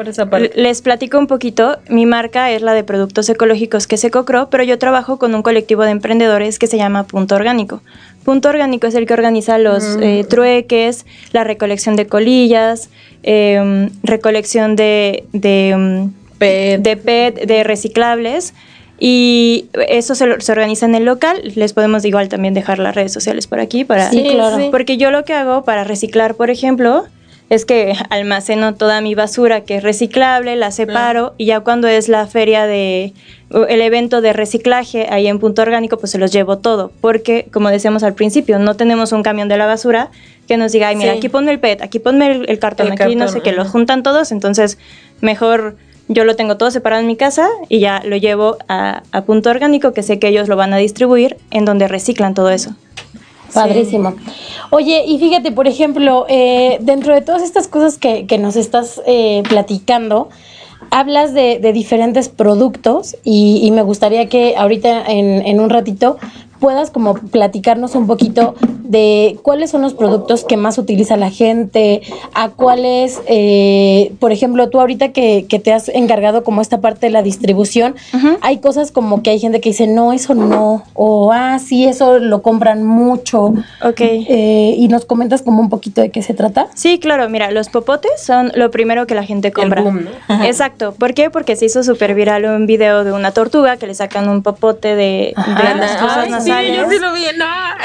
[0.56, 1.80] les platico un poquito.
[1.88, 5.42] Mi marca es la de productos ecológicos que se cocró, pero yo trabajo con un
[5.42, 7.82] colectivo de emprendedores que se llama Punto Orgánico.
[8.26, 10.04] Punto Orgánico es el que organiza los mm.
[10.04, 12.90] eh, trueques, la recolección de colillas,
[13.24, 18.54] em, recolección de, de, em, de PET, de reciclables
[19.00, 21.42] y eso se, organiza en el local.
[21.56, 24.10] Les podemos igual también dejar las redes sociales por aquí para.
[24.10, 24.70] Sí, claro.
[24.72, 27.06] Porque yo lo que hago para reciclar, por ejemplo,
[27.50, 32.08] es que almaceno toda mi basura que es reciclable, la separo y ya cuando es
[32.08, 33.14] la feria de
[33.50, 37.70] el evento de reciclaje ahí en Punto Orgánico, pues se los llevo todo, porque como
[37.70, 40.12] decíamos al principio, no tenemos un camión de la basura
[40.48, 43.28] que nos diga, ay, mira, aquí ponme el PET, aquí ponme el, cartón, aquí no
[43.28, 44.78] sé qué, lo juntan todos, entonces
[45.22, 45.76] mejor
[46.10, 49.94] yo lo tengo todo separado en mi casa y ya lo llevo a, punto orgánico,
[49.94, 52.72] que sé que ellos lo van a distribuir, en donde reciclan todo eso.
[53.54, 54.16] Padrísimo.
[54.72, 59.44] Oye, y fíjate, por ejemplo, eh, dentro de todas estas cosas que, nos estás eh,
[59.48, 60.30] platicando,
[60.90, 66.18] hablas de, diferentes productos y, me gustaría que ahorita en, en, un ratito
[66.60, 72.02] puedas como platicarnos un poquito de cuáles son los productos que más utiliza la gente,
[72.34, 77.12] a cuáles, eh, por ejemplo, tú ahorita que, te has encargado como esta parte de
[77.12, 77.96] la distribución,
[78.42, 82.18] hay cosas como que hay gente que dice, no, eso no, o ah, sí, eso
[82.20, 83.54] lo compran mucho.
[83.84, 84.02] Ok.
[84.02, 86.68] Eh, y nos comentas como un poquito de qué se trata.
[86.74, 89.84] Sí, claro, mira, los popotes son lo primero que la gente compra.
[90.46, 90.94] Exacto.
[90.98, 91.30] ¿Por qué?
[91.30, 94.96] Porque se hizo súper viral un video de una tortuga que le sacan un popote
[94.96, 96.30] de, las cosas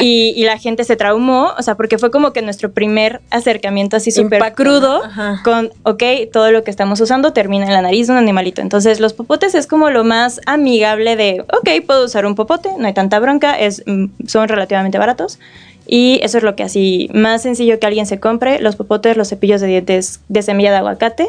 [0.01, 4.11] y, la gente se traumó, o sea, porque fue como que nuestro primer acercamiento así
[4.11, 5.03] súper crudo
[5.43, 8.61] con, ok, todo lo que estamos usando termina en la nariz de un animalito.
[8.61, 12.87] Entonces, los popotes es como lo más amigable de, ok, puedo usar un popote, no
[12.87, 15.39] hay tanta bronca, es, mm, son relativamente baratos.
[15.87, 19.29] Y eso es lo que así, más sencillo que alguien se compre, los popotes, los
[19.29, 21.29] cepillos de dientes de semilla de aguacate.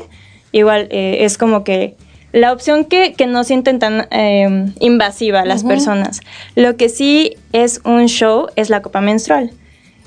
[0.52, 1.96] Igual eh, es como que
[2.36, 6.20] la opción que, que no sienten tan eh, invasiva las personas.
[6.56, 9.52] Lo que sí es un show es la copa menstrual.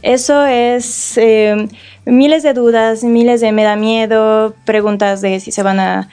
[0.03, 1.69] Eso es eh,
[2.09, 6.09] miles de dudas, miles de me da miedo, preguntas de si se van a,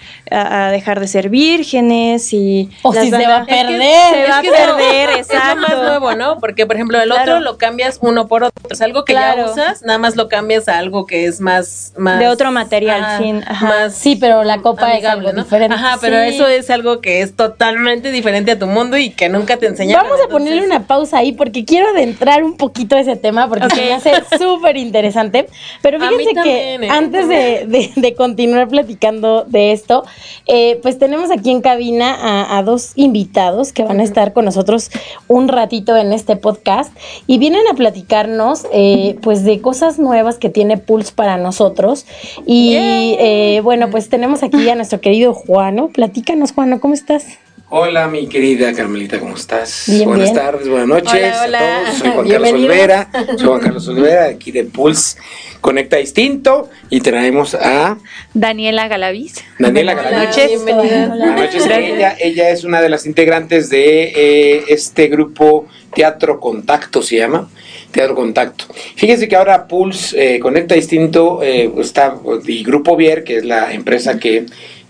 [0.72, 4.14] dejar de ser vírgenes y o si se va a perder.
[4.14, 5.62] se va a perder, exacto.
[5.62, 6.40] Es más nuevo, ¿no?
[6.40, 9.82] Porque por ejemplo, el otro lo cambias uno por otro, es algo que ya usas,
[9.84, 13.96] nada más lo cambias a algo que es más, más de otro material, sin, Más
[13.96, 15.76] sí, pero la copa es algo diferente.
[15.76, 19.58] Ajá, pero eso es algo que es totalmente diferente a tu mundo y que nunca
[19.58, 20.10] te enseñaron.
[20.10, 23.94] Vamos a ponerle una pausa ahí porque quiero adentrar un poquito ese tema porque me
[23.94, 25.48] hace súper interesante,
[25.86, 26.88] pero fíjense que ¿eh?
[26.90, 30.04] antes de, continuar platicando de esto,
[30.48, 34.90] eh, pues tenemos aquí en cabina a, dos invitados que van a estar con nosotros
[35.28, 36.92] un ratito en este podcast
[37.28, 42.08] y vienen a platicarnos eh, pues de cosas nuevas que tiene Pulse para nosotros.
[42.48, 45.90] Y bueno, pues tenemos aquí a nuestro querido Juano.
[45.90, 47.38] Platícanos, Juano, ¿cómo estás?
[47.70, 49.86] Hola, mi querida Carmelita, ¿cómo estás?
[49.88, 51.98] Bien, buenas tardes, buenas noches hola, a todos.
[51.98, 55.18] Soy Juan Carlos Olvera, soy Juan Carlos Olvera, aquí de Pulse
[55.62, 57.98] Conecta Distinto, y traemos a
[58.36, 59.44] Daniela Galaviz.
[59.58, 60.62] Daniela Galaviz.
[60.64, 61.66] Buenas noches.
[61.66, 67.50] Ella, ella es una de las integrantes de eh, este grupo Teatro Contacto, se llama.
[67.90, 68.66] Teatro Contacto.
[68.96, 73.74] Fíjense que ahora Pulse eh, Conecta Distinto eh, está, y Grupo Vier, que es la
[73.74, 74.46] empresa que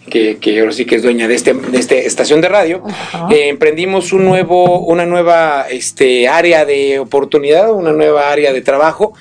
[0.09, 2.83] que, que ahora sí que es dueña de, este, de esta estación de radio,
[3.31, 9.13] eh, emprendimos un nuevo, una nueva este, área de oportunidad, una nueva área de trabajo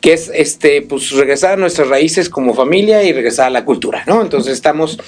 [0.00, 4.04] que es este pues regresar a nuestras raíces como familia y regresar a la cultura,
[4.06, 4.22] ¿no?
[4.22, 4.98] Entonces estamos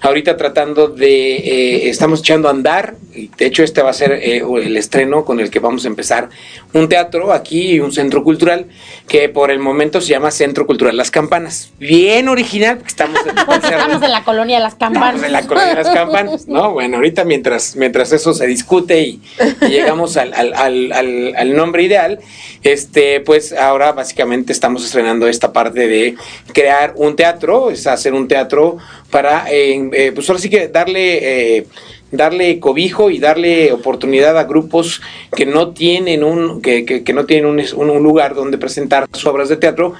[0.00, 4.12] ahorita tratando de eh, estamos echando a andar, y de hecho este va a ser
[4.12, 6.30] eh, el estreno con el que vamos a empezar
[6.72, 8.66] un teatro aquí y un centro cultural
[9.06, 11.70] que por el momento se llama Centro Cultural Las Campanas.
[11.78, 15.16] Bien original, porque estamos en, estamos en la colonia de Las Campanas.
[15.16, 16.70] Estamos en la colonia de Las Campanas, ¿no?
[16.80, 19.20] Bueno, ahorita mientras mientras eso se discute y,
[19.60, 22.20] y llegamos al, al, al, al nombre ideal,
[22.62, 26.14] este pues ahora básicamente estamos estrenando esta parte de
[26.52, 28.78] crear un teatro, es hacer un teatro
[29.10, 31.58] para, eh, pues ahora sí que darle...
[31.58, 31.66] Eh,
[32.12, 35.00] darle cobijo y darle oportunidad a grupos
[35.34, 39.48] que no tienen un que, que, no tienen un, un, lugar donde presentar sus obras
[39.48, 39.94] de teatro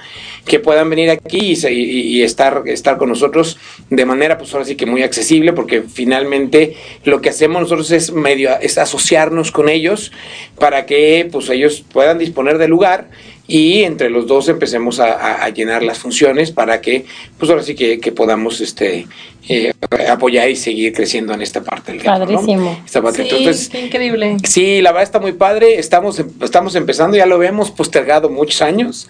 [0.45, 3.57] que puedan venir aquí y, y, estar estar con nosotros
[3.89, 6.75] de manera pues ahora sí que muy accesible porque finalmente
[7.05, 10.11] lo que hacemos nosotros es medio es asociarnos con ellos
[10.59, 13.09] para que pues ellos puedan disponer de lugar
[13.47, 17.05] y entre los dos empecemos a, a, llenar las funciones para que,
[17.37, 19.07] pues ahora sí que, que podamos este,
[19.49, 19.73] eh,
[20.09, 22.25] apoyar y seguir creciendo en esta parte del teatro.
[22.25, 22.71] Padrísimo.
[22.71, 22.85] ¿no?
[22.85, 23.23] Esta parte.
[23.23, 24.37] Sí, Entonces, qué increíble.
[24.43, 25.79] Sí, la verdad está muy padre.
[25.79, 29.09] Estamos, estamos empezando, ya lo hemos postergado muchos años,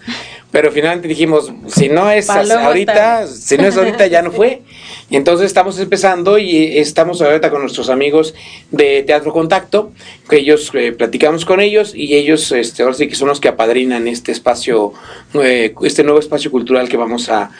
[0.50, 4.62] pero finalmente dijimos, si no es Paloma ahorita, si no es ahorita ya no fue.
[5.10, 8.34] Y entonces estamos empezando y estamos ahorita con nuestros amigos
[8.70, 9.92] de Teatro Contacto,
[10.28, 13.48] que ellos eh, platicamos con ellos y ellos este, ahora sí que son los que
[13.48, 14.92] apadrinan este espacio,
[15.34, 17.50] eh, este nuevo espacio cultural que vamos a,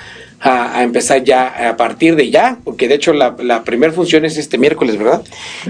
[0.40, 4.24] a, a, empezar ya a partir de ya, porque de hecho la, la primera función
[4.24, 5.22] es este miércoles, ¿verdad?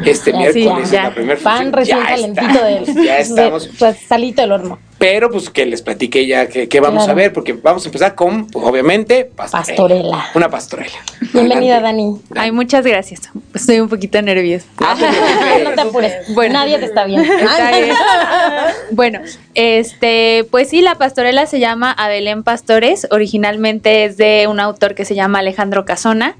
[0.05, 1.03] Este miércoles es ya.
[1.05, 1.73] la primera Pan función.
[1.73, 3.65] recién Ya calentito está, del, ya estamos.
[3.65, 4.79] de- pues, salito del horno.
[4.99, 7.13] Pero pues que les platique ya que, que vamos Claro.
[7.13, 9.67] a ver, porque vamos a empezar con, pues, obviamente, pastorela.
[9.67, 10.31] Pastorela.
[10.35, 10.99] Una pastorela.
[11.33, 11.81] Bienvenida.
[11.81, 12.21] Dani.
[12.37, 13.23] Ay, muchas gracias.
[13.53, 14.67] Estoy un poquito nerviosa.
[14.79, 14.95] Ah,
[15.65, 16.13] no te apures.
[16.35, 16.55] Bueno.
[16.55, 17.25] Nadie te está viendo.
[17.33, 17.97] Está bien.
[18.93, 19.21] Bueno,
[19.55, 23.09] este, pues sí, la pastorela se llama Abelén Pastores.
[23.11, 26.37] Originalmente es de un autor que se llama Alejandro Casona.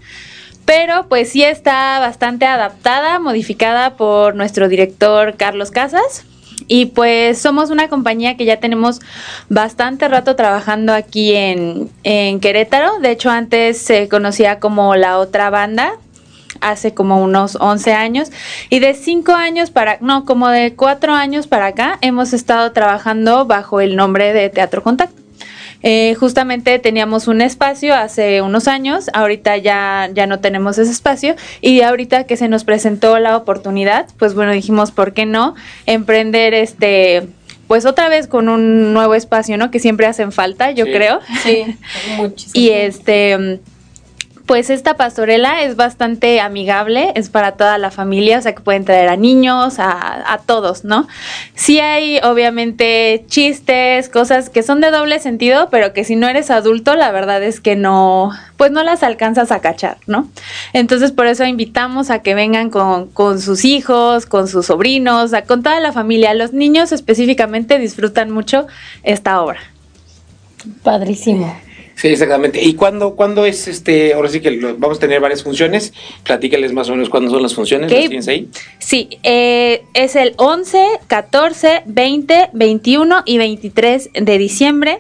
[0.65, 6.25] Pero pues sí está bastante adaptada, modificada por nuestro director Carlos Casas.
[6.69, 9.01] Y pues somos una compañía que ya tenemos
[9.49, 12.99] bastante rato trabajando aquí en, en Querétaro.
[13.01, 15.95] De hecho, antes se conocía como la otra banda,
[16.61, 18.31] hace como unos 11 años.
[18.71, 23.45] Y de 5 años para, no, como de 4 años para acá, hemos estado trabajando
[23.47, 25.22] bajo el nombre de Teatro Contacto.
[25.83, 31.35] Eh, justamente teníamos un espacio hace unos años, ahorita ya, ya no tenemos ese espacio
[31.61, 35.55] y ahorita que se nos presentó la oportunidad, pues bueno, dijimos, ¿por qué no
[35.87, 37.27] emprender este,
[37.67, 39.71] pues otra vez con un nuevo espacio, ¿no?
[39.71, 40.93] Que siempre hacen falta, yo Sí.
[40.93, 41.21] creo.
[41.43, 41.65] Sí,
[42.17, 42.53] muchísimo.
[42.65, 43.61] Y este,
[44.47, 48.85] pues esta pastorela es bastante amigable, es para toda la familia, o sea que pueden
[48.85, 51.07] traer a niños, a, a todos, ¿no?
[51.55, 56.51] Sí hay obviamente chistes, cosas que son de doble sentido, pero que si no eres
[56.51, 60.29] adulto, la verdad es que no, pues no las alcanzas a cachar, ¿no?
[60.73, 65.43] Entonces por eso invitamos a que vengan con, con sus hijos, con sus sobrinos, a-
[65.43, 66.35] con toda la familia.
[66.35, 68.67] Los niños específicamente disfrutan mucho
[69.03, 69.61] esta obra.
[70.83, 71.55] Padrísimo.
[72.03, 72.61] Sí, exactamente.
[72.61, 74.13] ¿Y cuándo, cuándo es este?
[74.13, 75.93] Ahora sí que lo- vamos a tener varias funciones.
[76.25, 77.93] Platícales más o menos cuándo son las funciones.
[77.93, 78.49] ¿Las tienes ahí?
[78.81, 84.99] Sí, eh, es el 11, 14, 20, 21 y 23 de diciembre.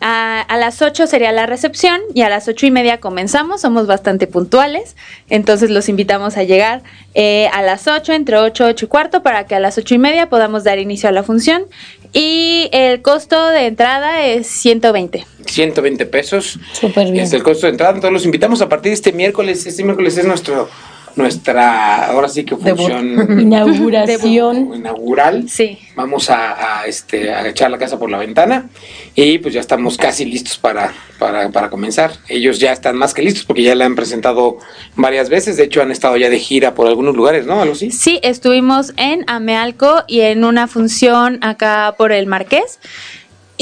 [0.00, 3.86] A, a las 8 sería la recepción y a las 8 y media comenzamos, somos
[3.86, 4.96] bastante puntuales,
[5.28, 9.44] entonces los invitamos a llegar eh, a las 8, entre 8, 8 y cuarto, para
[9.46, 11.64] que a las 8 y media podamos dar inicio a la función.
[12.12, 15.26] Y el costo de entrada es 120.
[15.46, 16.58] 120 pesos.
[16.72, 17.24] Súper bien.
[17.24, 17.94] Es el costo de entrada.
[17.94, 19.66] Entonces los invitamos a partir de este miércoles.
[19.66, 20.68] Este miércoles es nuestro
[21.16, 24.74] nuestra, ahora sí que función Inauguración.
[24.74, 25.48] inaugural.
[25.48, 25.78] Sí.
[25.96, 28.68] Vamos a, a, este, a echar la casa por la ventana
[29.14, 32.12] y pues ya estamos casi listos para, para, para comenzar.
[32.28, 34.58] Ellos ya están más que listos porque ya la han presentado
[34.96, 35.56] varias veces.
[35.56, 37.60] De hecho, han estado ya de gira por algunos lugares, ¿no?
[37.60, 37.90] Algo así.
[37.90, 42.78] Sí, estuvimos en Amealco y en una función acá por el Marqués.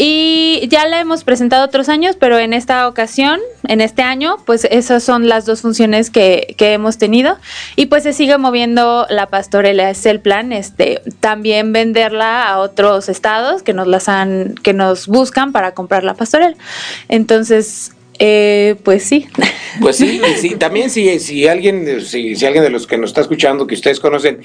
[0.00, 4.64] Y ya la hemos presentado otros años, pero en esta ocasión, en este año, pues
[4.70, 7.36] esas son las dos funciones que, que hemos tenido.
[7.74, 13.08] Y pues se sigue moviendo la pastorela, es el plan, este, también venderla a otros
[13.08, 16.54] estados que nos las han, que nos buscan para comprar la pastorela.
[17.08, 19.26] Entonces, eh, pues sí.
[19.80, 23.20] Pues sí, sí, también si, si alguien, si, si alguien de los que nos está
[23.20, 24.40] escuchando, que ustedes conocen,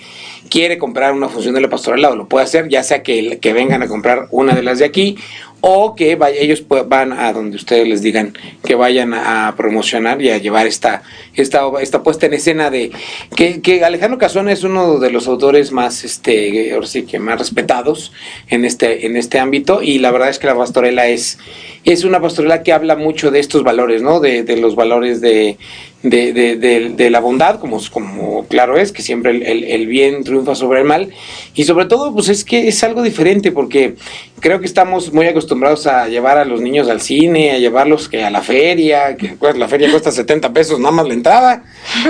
[0.48, 3.82] quiere comprar una función de la pastorela, lo puede hacer, ya sea que, que vengan
[3.82, 5.18] a comprar una de las de aquí,
[5.62, 8.34] o que vaya, ellos van a donde ustedes les digan
[8.64, 11.02] que vayan a promocionar y a llevar esta,
[11.36, 12.91] esta, esta puesta en escena de
[13.36, 17.39] que, que Alejandro Casona es uno de los autores más, este, ahora sí que más
[17.39, 18.12] respetados
[18.50, 21.39] en este, en este ámbito y la verdad es que la pastorela es,
[21.84, 24.19] es una pastorela que habla mucho de estos valores, ¿no?
[24.19, 25.58] De, de los valores de,
[26.04, 30.54] de, de, de, la bondad, como, como claro es, que siempre el, el, bien triunfa
[30.54, 31.10] sobre el mal.
[31.56, 33.96] Y sobre todo, pues es que es algo diferente, porque
[34.41, 38.24] creo que estamos muy acostumbrados a llevar a los niños al cine, a llevarlos que
[38.24, 41.64] a la feria, que pues, la feria cuesta 70 pesos nada más la entrada.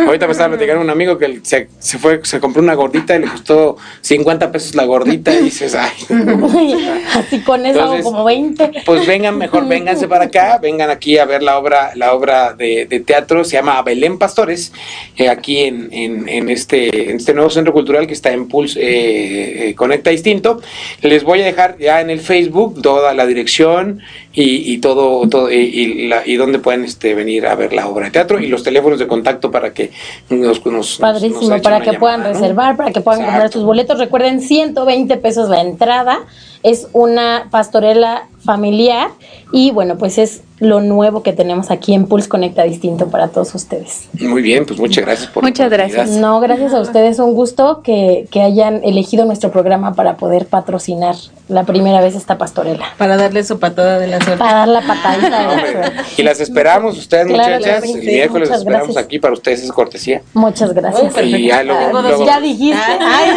[0.05, 3.19] Ahorita me estaba platicando un amigo que se, se, fue, se compró una gordita y
[3.19, 5.91] le costó 50 pesos la gordita y dices, ay.
[7.13, 8.71] Así con eso como 20.
[8.85, 12.85] Pues vengan, mejor vénganse para acá, vengan aquí a ver la obra, la obra de,
[12.85, 14.73] de teatro, se llama Belén Pastores,
[15.17, 18.79] eh, aquí en, en, en, este, en este nuevo centro cultural que está en Pulse
[18.81, 20.61] eh, eh, Conecta Distinto.
[21.01, 24.01] Les voy a dejar ya en el Facebook toda la dirección
[24.33, 28.05] y, y todo, todo y, la, y dónde pueden este, venir a ver la obra
[28.05, 29.91] de teatro y los teléfonos de contacto para que
[30.29, 32.27] nos, nos Padrísimo, nos para que llamada, puedan ¿no?
[32.27, 33.31] reservar, para que puedan Exacto.
[33.31, 33.99] comprar sus boletos.
[33.99, 36.19] Recuerden, 120 pesos la entrada.
[36.63, 39.09] Es una pastorela familiar
[39.51, 43.53] y bueno, pues es lo nuevo que tenemos aquí en Pulse Conecta Distinto para todos
[43.53, 44.07] ustedes.
[44.19, 46.09] Muy bien, pues muchas gracias por Muchas gracias.
[46.11, 51.15] No, gracias a ustedes, un gusto que, que, hayan elegido nuestro programa para poder patrocinar
[51.49, 52.85] la primera vez esta pastorela.
[52.97, 54.37] Para darle su patada de la suerte.
[54.37, 55.93] Para dar la patadita de la.
[56.17, 59.05] Y las esperamos, ustedes claro, muchachas, el miércoles las esperamos gracias.
[59.05, 60.21] aquí para ustedes, es cortesía.
[60.33, 61.13] Muchas gracias.
[61.23, 62.79] y ya, luego, luego, ya dijiste.
[62.99, 63.31] Ay.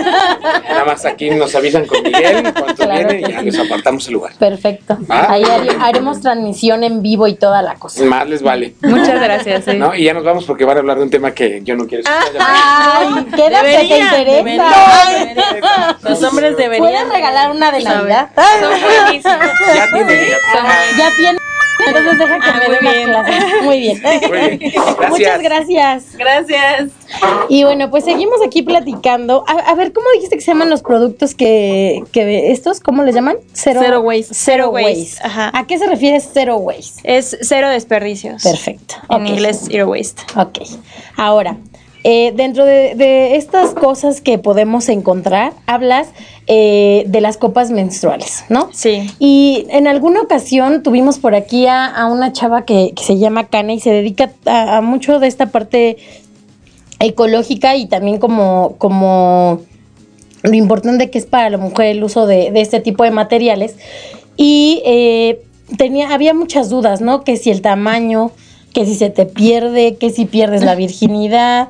[0.69, 4.15] Nada más aquí nos avisan con Miguel cuando claro viene y ya les apartamos el
[4.15, 4.33] lugar.
[4.39, 4.96] Perfecto.
[5.09, 5.27] ¿Ah?
[5.31, 5.45] Ahí
[5.81, 8.05] haremos transmisión en vivo y toda la cosa.
[8.05, 8.75] Más les vale.
[8.83, 9.65] Muchas gracias.
[9.65, 9.77] Sí.
[9.77, 9.95] ¿No?
[9.95, 12.05] Y ya nos vamos porque van a hablar de un tema que yo no quiero
[12.05, 12.41] escuchar.
[12.41, 14.37] Ay, quédate, te interesa.
[14.37, 15.99] Debería.
[16.03, 16.91] Los hombres deberían.
[16.91, 18.31] ¿Puedes regalar una de Navidad?
[18.35, 19.47] Son buenísimos.
[19.75, 20.29] Ya tiene.
[20.29, 21.46] Ya, ya tiene.
[21.87, 23.63] Entonces deja que ah, me dé unas clases.
[23.63, 24.03] Muy bien.
[24.03, 24.73] Muy bien.
[24.99, 25.11] Gracias.
[25.11, 26.17] Muchas gracias.
[26.17, 26.91] Gracias.
[27.49, 29.45] Y bueno, pues seguimos aquí platicando.
[29.47, 33.15] A, a, ver, ¿cómo dijiste que se llaman los productos que, que estos, cómo les
[33.15, 33.37] llaman?
[33.53, 34.35] Cero, zero waste.
[34.35, 35.21] Zero waste.
[35.23, 35.51] Ajá.
[35.55, 37.01] ¿A qué se refiere zero waste?
[37.05, 38.43] Es cero desperdicios.
[38.43, 38.97] Perfecto.
[39.09, 39.35] En okay.
[39.35, 40.23] inglés, zero waste.
[40.37, 40.59] Ok.
[41.17, 41.57] Ahora,
[42.09, 46.07] eh, dentro de, de, estas cosas que podemos encontrar, hablas
[46.47, 48.69] eh, de las copas menstruales, ¿no?
[48.73, 49.11] Sí.
[49.19, 53.49] Y en alguna ocasión tuvimos por aquí a, a una chava que, que, se llama
[53.49, 55.97] Cana y se dedica a, a, mucho de esta parte
[57.01, 59.63] ecológica y también como, como
[60.45, 63.75] lo importante que es para la mujer el uso de, de este tipo de materiales.
[64.37, 65.43] Y eh,
[65.77, 67.25] tenía, había muchas dudas, ¿no?
[67.25, 68.31] Que si el tamaño,
[68.77, 71.69] que si se te pierde, que si pierdes la virginidad,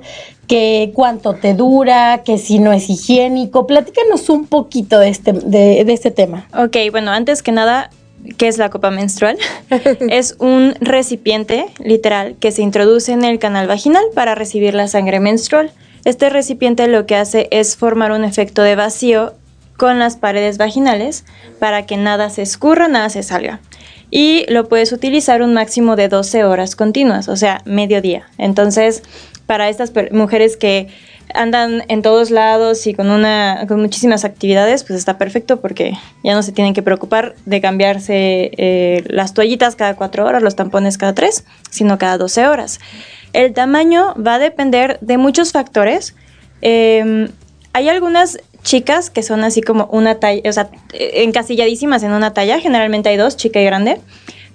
[0.49, 3.69] que cuánto te dura, que si no es higiénico.
[3.69, 6.49] Platícanos un poquito de este, de, de este tema.
[6.53, 7.91] Ok, bueno, antes que nada,
[8.39, 9.39] ¿qué es la copa menstrual?
[10.11, 15.21] es un recipiente, literal, que se introduce en el canal vaginal para recibir la sangre
[15.21, 15.71] menstrual.
[16.05, 19.35] Este recipiente lo que hace es formar un efecto de vacío
[19.77, 21.25] con las paredes vaginales
[21.61, 23.61] para que nada se escurra, nada se salga
[24.11, 28.27] y lo puedes utilizar un máximo de 12 horas continuas, o sea, mediodía.
[28.39, 29.03] Entonces,
[29.47, 30.89] para estas mujeres que
[31.35, 35.93] andan en todos lados y con una con muchísimas actividades, pues está perfecto porque
[36.23, 40.57] ya no se tienen que preocupar de cambiarse eh, las toallitas cada cuatro horas, los
[40.57, 42.81] tampones cada tres, sino cada 12 horas.
[43.33, 46.15] El tamaño va a depender de muchos factores.
[46.63, 47.29] Eh,
[47.73, 52.59] hay algunas chicas que son así como una talla, o sea, encasilladísimas en una talla,
[52.59, 54.01] generalmente hay dos, chica y grande,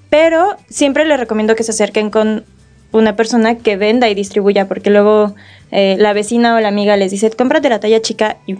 [0.10, 2.44] pero siempre les recomiendo que se acerquen con
[2.92, 5.34] una persona que venda y distribuya, porque luego
[5.72, 8.58] eh, la vecina o la amiga les dice, cómprate la talla chica y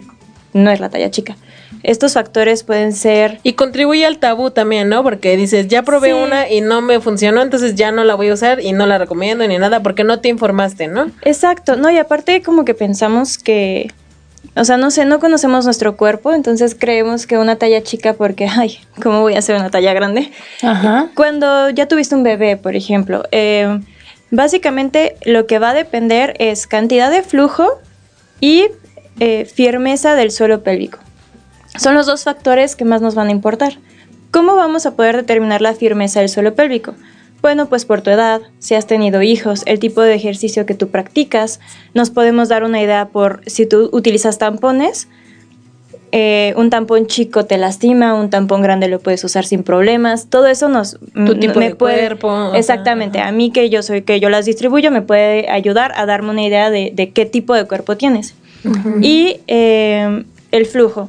[0.54, 1.36] no es la talla chica.
[1.82, 3.38] Estos factores pueden ser...
[3.42, 5.02] Y contribuye al tabú también, ¿no?
[5.02, 6.14] Porque dices, ya probé sí.
[6.14, 8.96] una y no me funcionó, entonces ya no la voy a usar y no la
[8.96, 11.10] recomiendo ni nada porque no te informaste, ¿no?
[11.22, 13.90] Exacto, no, y aparte como que pensamos que
[14.54, 18.46] o sea, no sé, no conocemos nuestro cuerpo, entonces creemos que una talla chica porque,
[18.50, 20.30] ay, ¿cómo voy a hacer una talla grande?
[20.62, 21.08] Ajá.
[21.14, 23.80] Cuando ya tuviste un bebé, por ejemplo, eh,
[24.30, 27.80] básicamente lo que va a depender es cantidad de flujo
[28.40, 28.66] y
[29.20, 30.98] eh, firmeza del suelo pélvico.
[31.78, 33.78] Son los dos factores que más nos van a importar.
[34.30, 36.94] ¿Cómo vamos a poder determinar la firmeza del suelo pélvico?
[37.42, 40.88] Bueno, pues por tu edad, si has tenido hijos, el tipo de ejercicio que tú
[40.88, 41.58] practicas,
[41.92, 45.08] nos podemos dar una idea por si tú utilizas tampones.
[46.12, 50.28] Eh, un tampón chico te lastima, un tampón grande lo puedes usar sin problemas.
[50.28, 52.52] Todo eso nos tu tipo me de puede, cuerpo.
[52.54, 56.30] Exactamente, a mí que yo soy que yo las distribuyo me puede ayudar a darme
[56.30, 58.34] una idea de, de qué tipo de cuerpo tienes.
[58.62, 59.04] Uh -huh.
[59.04, 61.08] Y eh, el flujo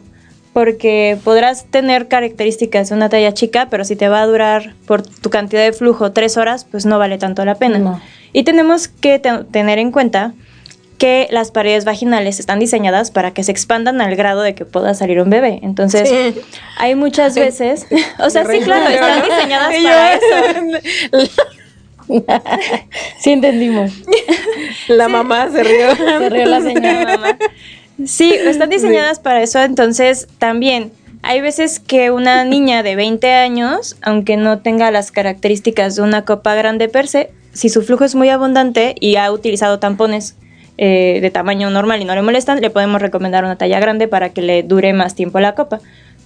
[0.53, 5.01] porque podrás tener características de una talla chica, pero si te va a durar por
[5.01, 7.79] tu cantidad de flujo tres horas, pues no vale tanto la pena.
[7.79, 8.01] No.
[8.31, 10.33] Y tenemos que tener en cuenta
[10.97, 14.93] que las paredes vaginales están diseñadas para que se expandan al grado de que pueda
[14.93, 15.59] salir un bebé.
[15.63, 16.09] Entonces,
[16.77, 17.87] hay muchas veces,
[18.19, 21.31] o sea, sí, claro, están diseñadas para eso.
[23.19, 23.91] sí entendimos.
[24.87, 25.95] La mamá se rió.
[25.95, 27.37] Se rió la señora mamá.
[28.05, 30.91] Sí, están diseñadas para eso, entonces también
[31.21, 36.25] hay veces que una niña de 20 años, aunque no tenga las características de una
[36.25, 40.35] copa grande per se, si su flujo es muy abundante y ha utilizado tampones
[40.77, 44.29] eh, de tamaño normal y no le molestan, le podemos recomendar una talla grande para
[44.29, 45.79] que le dure más tiempo la copa.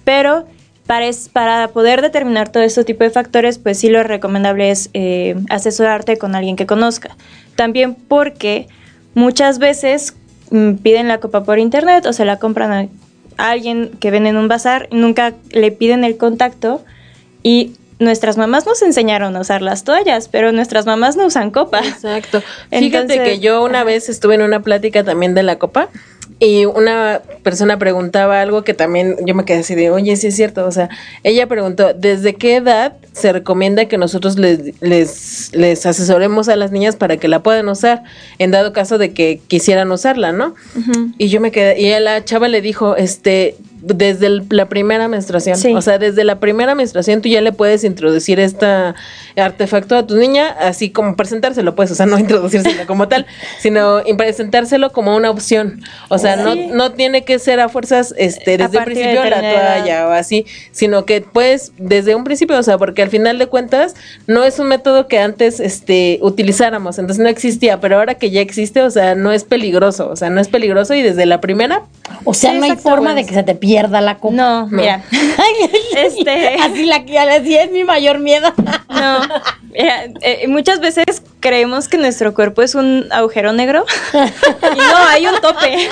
[0.04, 0.46] Pero
[0.86, 5.36] para, para poder determinar todo este tipo de factores, pues sí lo recomendable es eh,
[5.50, 7.14] asesorarte con alguien que conozca.
[7.56, 8.68] También porque
[9.14, 10.16] muchas veces
[10.82, 12.88] piden la copa por internet o se la compran a,
[13.50, 16.82] alguien que ven en un bazar, nunca le piden el contacto
[17.42, 21.80] y nuestras mamás nos enseñaron a usar las toallas, pero nuestras mamás no usan copa.
[21.80, 22.42] Exacto.
[22.70, 25.88] Fíjate que yo una vez estuve en una plática también de la copa
[26.40, 30.36] y una persona preguntaba algo que también yo me quedé así de, oye, sí es
[30.36, 30.66] cierto.
[30.66, 30.88] O sea,
[31.24, 36.70] ella preguntó, ¿desde qué edad se recomienda que nosotros les, les, les asesoremos a las
[36.70, 38.04] niñas para que la puedan usar,
[38.38, 40.54] en dado caso de que quisieran usarla, ¿no?
[41.18, 45.76] Y yo me quedé, y a la chava le dijo, este, desde la primera menstruación.
[45.76, 48.66] O sea, desde la primera menstruación tú ya le puedes introducir este
[49.36, 53.26] artefacto a tu niña, así como presentárselo, pues, o sea, no introducírselo como tal,
[53.60, 55.82] sino presentárselo como una opción.
[56.08, 60.08] O sea, no, no tiene que ser a fuerzas este, desde el principio la toalla
[60.08, 63.94] o así, sino que pues desde un principio, o sea, porque al final de cuentas
[64.26, 68.40] no es un método que antes este, utilizáramos, entonces no existía, pero ahora que ya
[68.40, 71.82] existe, o sea, no es peligroso, o sea, no es peligroso y desde la primera...
[72.24, 74.34] O sea, no hay forma de que se te pierda la copa.
[74.34, 75.02] No, mira.
[75.96, 76.56] este...
[76.56, 77.04] Así, la,
[77.36, 78.52] así es mi mayor miedo.
[78.88, 79.20] no,
[79.74, 85.40] eh, muchas veces creemos que nuestro cuerpo es un agujero negro y no, hay un
[85.40, 85.88] tope.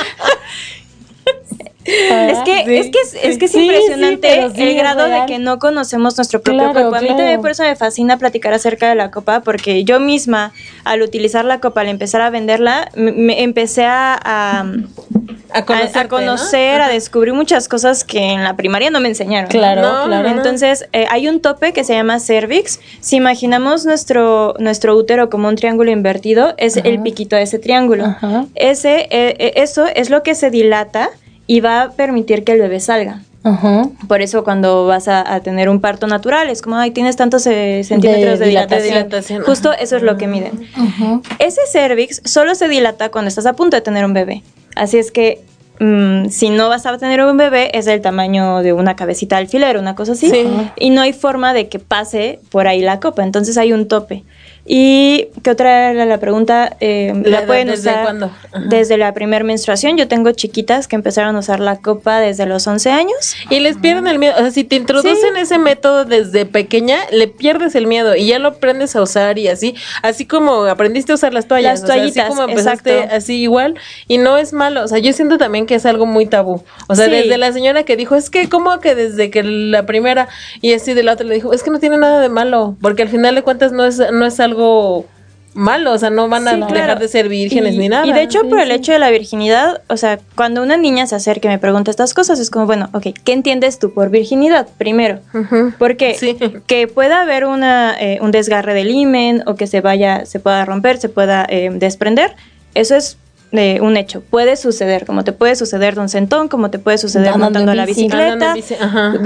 [1.87, 6.41] Es que, es que es, que es impresionante el grado de que no conocemos nuestro
[6.41, 6.95] propio cuerpo.
[6.95, 10.53] A mí también por eso me fascina platicar acerca de la copa, porque yo misma,
[10.85, 14.65] al utilizar la copa, al empezar a venderla, me, empecé a,
[15.53, 15.65] a,
[16.09, 19.49] conocer, a, descubrir muchas cosas que en la primaria no me enseñaron.
[19.49, 20.29] Claro, claro.
[20.29, 22.81] Entonces, eh, hay un tope que se llama cervix.
[23.01, 28.17] Si imaginamos nuestro, nuestro útero como un triángulo invertido, es el piquito de ese triángulo.
[28.55, 31.11] Ese, eh, eh, eso es lo que se dilata
[31.47, 33.23] y va a permitir que el bebé salga.
[34.09, 38.39] Por eso cuando vas a, tener un parto natural es como, ay, tienes tantos centímetros
[38.39, 39.45] de, dilatación.
[39.45, 40.69] Justo eso es lo que miden.
[41.39, 44.43] Ese cervix solo se dilata cuando estás a punto de tener un bebé.
[44.75, 45.43] Así es que
[45.79, 49.43] mm, si no vas a tener un bebé, es del tamaño de una cabecita de
[49.43, 50.33] alfiler, una cosa así.
[50.77, 53.23] Y no hay forma de que pase por ahí la copa.
[53.23, 54.25] Entonces hay un tope.
[54.69, 56.77] ¿Y qué otra era la pregunta?
[56.81, 58.31] Eh, ¿La, pueden ¿Desde usar cuándo?
[58.69, 59.97] desde la primera menstruación.
[59.97, 63.37] Yo tengo chiquitas que empezaron a usar la copa desde los 11 años.
[63.49, 64.35] Y les pierden el miedo.
[64.37, 68.41] O sea, si te introducen ese método desde pequeña, le pierdes el miedo y ya
[68.41, 69.77] lo aprendes a usar y así.
[70.03, 71.81] Así como aprendiste a usar las toallas.
[71.81, 73.77] Las toallitas, así como empezaste así igual.
[74.09, 74.83] Y no es malo.
[74.83, 76.65] O sea, yo siento también que es algo muy tabú.
[76.89, 80.29] O sea, desde la señora que dijo, es que como que desde que la primera
[80.61, 82.77] y así de la otra le dijo, es que no tiene nada de malo.
[82.81, 84.56] Porque al final de cuentas no es, no es algo
[85.57, 88.07] malo, o sea, no van a dejar de ser vírgenes ni nada.
[88.07, 91.15] Y de hecho, por el hecho de la virginidad, o sea, cuando una niña se
[91.15, 94.69] acerca y me pregunta estas cosas, es como, bueno, ok, ¿qué entiendes tú por virginidad?
[94.79, 95.21] Primero,
[95.79, 96.17] porque
[96.67, 100.65] que pueda haber una, eh, un desgarre del himen o que se vaya, se pueda
[100.65, 102.37] romper, se pueda eh, desprender,
[102.75, 103.19] eso es
[103.53, 104.21] eh, un hecho.
[104.21, 107.87] Puede suceder, como te puede suceder de un centón, como te puede suceder montando la
[107.87, 108.55] bicicleta.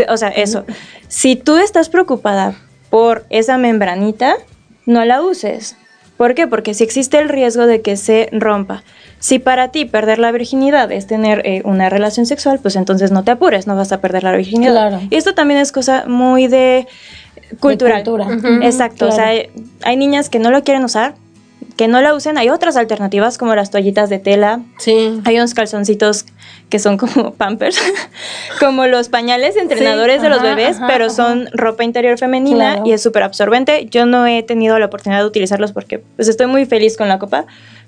[0.09, 0.65] o sea, eso.
[1.09, 2.55] Si tú estás preocupada
[2.91, 4.37] por esa membranita,
[4.87, 5.77] no la uses.
[6.17, 6.47] ¿Por qué?
[6.47, 8.83] Porque si existe el riesgo de que se rompa.
[9.21, 13.25] Si para ti perder la virginidad es tener eh, una relación sexual, pues entonces no
[13.25, 15.01] te apures, no vas a perder la virginidad.
[15.11, 16.87] Y esto también es cosa muy de
[17.59, 18.05] cultural.
[18.05, 18.29] cultura.
[18.63, 19.09] Exacto.
[19.09, 19.31] O sea,
[19.83, 21.15] hay niñas que no lo quieren usar,
[21.77, 22.39] que no la usen.
[22.39, 24.61] Hay otras alternativas como las toallitas de tela.
[24.79, 25.21] Sí.
[25.25, 26.27] Hay unos calzoncitos
[26.69, 27.81] que son como pampers,
[28.59, 33.23] como los pañales entrenadores de los bebés, pero son ropa interior femenina y es súper
[33.23, 33.87] absorbente.
[33.91, 37.19] Yo no he tenido la oportunidad de utilizarlos porque pues estoy muy feliz con la
[37.19, 37.47] copa,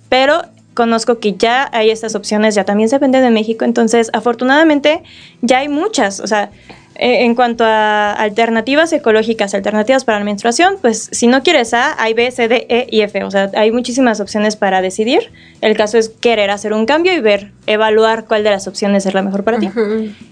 [0.08, 0.42] pero
[0.74, 5.02] conozco que ya hay estas opciones, ya también se venden en México, entonces afortunadamente
[5.42, 6.50] ya hay muchas, o sea,
[6.96, 12.00] eh, en cuanto a alternativas ecológicas, alternativas para la menstruación, pues si no quieres A,
[12.00, 13.24] hay B, C, D, E y F.
[13.24, 15.30] O sea, hay muchísimas opciones para decidir.
[15.60, 19.14] El caso es querer hacer un cambio y ver, evaluar cuál de las opciones es
[19.14, 19.70] la mejor para ti.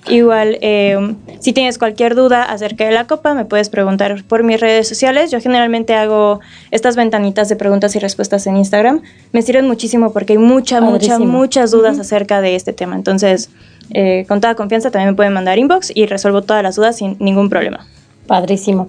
[0.09, 4.61] Igual, eh, si tienes cualquier duda acerca de la copa, me puedes preguntar por mis
[4.61, 5.31] redes sociales.
[5.31, 6.41] Yo generalmente hago
[6.71, 9.03] estas ventanitas de preguntas y respuestas en Instagram.
[9.33, 12.97] Me sirven muchísimo porque hay muchas, muchas, muchas dudas acerca de este tema.
[12.97, 13.51] Entonces,
[13.93, 17.17] eh, con toda confianza también me pueden mandar inbox y resuelvo todas las dudas sin
[17.19, 17.87] ningún problema.
[18.27, 18.89] Padrísimo.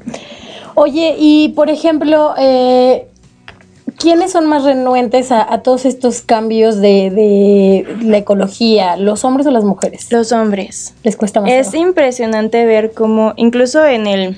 [0.76, 3.08] Oye, y por ejemplo, eh,
[3.98, 8.96] ¿quiénes son más renuentes a, todos estos cambios de, la ecología?
[8.98, 10.12] ¿Los hombres o las mujeres?
[10.12, 10.94] Los hombres.
[11.04, 11.52] Les cuesta más.
[11.52, 14.38] Es impresionante ver cómo, incluso en el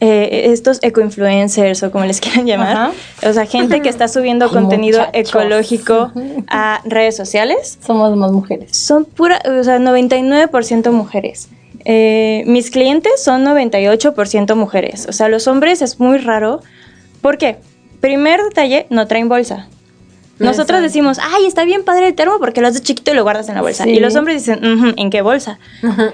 [0.00, 2.92] eh, estos ecoinfluencers o como les quieran llamar,
[3.26, 6.12] o sea, gente que está subiendo contenido ecológico
[6.48, 7.78] a redes sociales.
[7.84, 8.76] Somos más mujeres.
[8.76, 11.48] Son pura, o sea, 99% mujeres.
[11.84, 15.06] Eh, mis clientes son 98% mujeres.
[15.08, 16.60] O sea, los hombres es muy raro.
[17.20, 17.58] ¿Por qué?
[18.00, 19.68] Primer detalle, no traen bolsa.
[20.38, 23.48] Nosotros decimos, ay, está bien padre el termo porque lo haces chiquito y lo guardas
[23.48, 23.88] en la bolsa.
[23.88, 25.58] Y los hombres dicen, ¿en qué bolsa?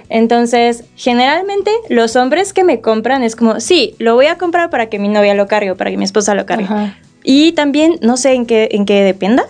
[0.09, 4.89] Entonces, generalmente los hombres que me compran es como, sí, lo voy a comprar para
[4.89, 6.67] que mi novia lo cargue o para que mi esposa lo cargue.
[7.23, 9.45] Y también, no sé en qué, en qué dependa,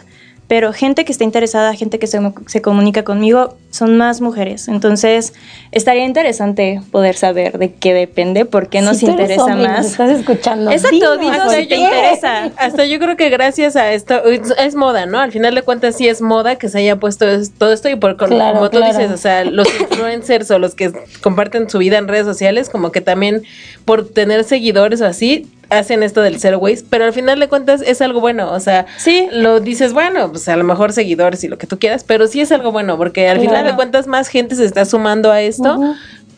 [0.50, 4.66] pero gente que está interesada, gente que se, se, comunica conmigo, son más mujeres.
[4.66, 5.32] Entonces,
[5.70, 9.86] estaría interesante poder saber de qué depende, por qué nos interesa más.
[9.86, 10.72] estás escuchando.
[10.72, 12.50] Exacto, digo, si te interesa.
[12.56, 15.20] Hasta yo creo que gracias a esto, es, moda, ¿no?
[15.20, 17.26] Al final de cuentas sí es moda que se haya puesto
[17.56, 20.90] todo esto y por como tú dices, o sea, los influencers o los que
[21.22, 23.44] comparten su vida en redes sociales, como que también
[23.84, 27.80] por tener seguidores o así, hacen esto del zero waste, pero al final de cuentas
[27.80, 31.48] es algo bueno, o sea, sí, lo dices, bueno, pues a lo mejor seguidores y
[31.48, 34.28] lo que tú quieras, pero sí es algo bueno, porque al final de cuentas más
[34.28, 35.78] gente se está sumando a esto.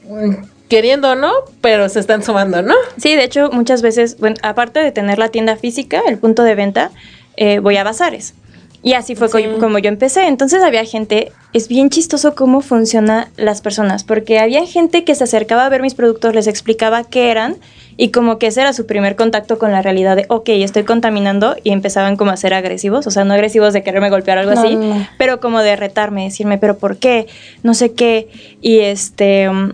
[0.09, 2.75] Mm, queriendo o no, pero se están sumando, ¿no?
[2.97, 6.55] Sí, de hecho, muchas veces, bueno, aparte de tener la tienda física, el punto de
[6.55, 6.91] venta,
[7.37, 8.35] eh, voy a bazares.
[8.83, 10.27] Y así fue como yo empecé.
[10.27, 15.25] Entonces había gente, es bien chistoso cómo funcionan las personas, porque había gente que se
[15.25, 17.59] acercaba a ver mis productos, les explicaba qué eran
[17.97, 21.57] y como que ese era su primer contacto con la realidad de, ok, estoy contaminando
[21.63, 24.79] y empezaban como a ser agresivos, o sea, no agresivos de quererme golpear algo así,
[25.19, 27.27] pero como de retarme, decirme, pero ¿por qué?
[27.63, 28.29] No sé qué.
[28.61, 29.49] Y este...
[29.49, 29.73] Um,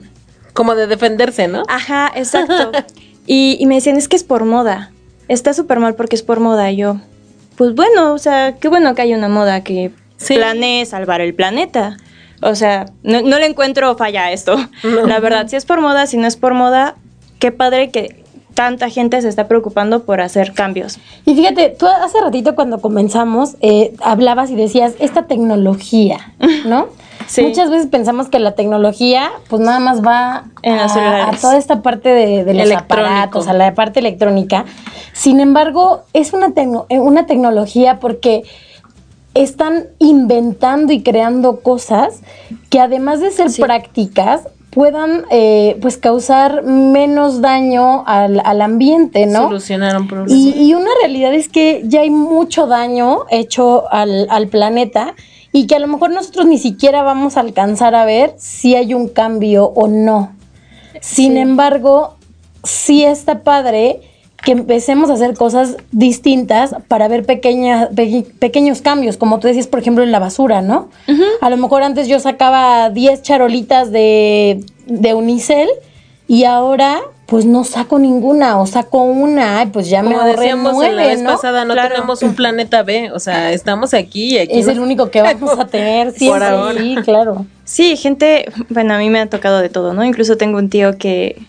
[0.59, 1.63] como de defenderse, ¿no?
[1.69, 2.73] Ajá, exacto.
[3.29, 4.91] y, me decían, es que es por moda.
[5.29, 6.73] Está súper mal porque es por moda.
[6.73, 6.97] Y yo,
[7.55, 9.93] pues bueno, o sea, qué bueno que hay una moda que
[10.27, 11.97] planee salvar el planeta.
[12.43, 14.57] O sea, no, le encuentro falla a esto.
[14.83, 16.97] La verdad, si es por moda, si no es por moda,
[17.39, 18.23] qué padre que
[18.55, 20.99] tanta gente se está preocupando por hacer cambios.
[21.25, 26.35] Y fíjate, tú hace ratito cuando comenzamos eh, hablabas y decías esta tecnología,
[26.67, 26.89] ¿no?
[27.27, 27.43] Sí.
[27.43, 31.83] Muchas veces pensamos que la tecnología, pues nada más va en a, a, toda esta
[31.83, 34.65] parte de, los aparatos, a la parte electrónica.
[35.13, 38.45] Sin embargo, es una, eh, una tecnología porque
[39.35, 42.21] están inventando y creando cosas
[42.71, 49.45] que además de ser prácticas, puedan eh, pues causar menos daño al, ambiente, ¿no?
[49.45, 50.39] Solucionar un problema.
[50.39, 55.15] Y, una realidad es que ya hay mucho daño hecho al, al, planeta
[55.53, 58.95] y que a lo mejor nosotros ni siquiera vamos a alcanzar a ver si hay
[58.95, 60.33] un cambio o no.
[61.01, 62.17] Sin embargo,
[62.63, 64.01] sí está padre
[64.43, 67.89] que empecemos a hacer cosas distintas para ver pequeñas
[68.39, 70.89] pequeños cambios, como tú decías, por ejemplo, en la basura, ¿no?
[71.41, 75.69] A lo mejor antes yo sacaba 10 charolitas de, de unicel
[76.29, 81.07] y ahora pues no saco ninguna o saco una, pues ya me ahorré nueve, la
[81.09, 84.81] vez pasada, no tenemos un planeta B, o sea, estamos aquí y aquí es el
[84.81, 87.45] único que vamos a tener siempre, sí, claro.
[87.65, 90.05] Sí, gente, bueno, a mí me ha tocado de todo, ¿no?
[90.05, 91.43] Incluso tengo un tío que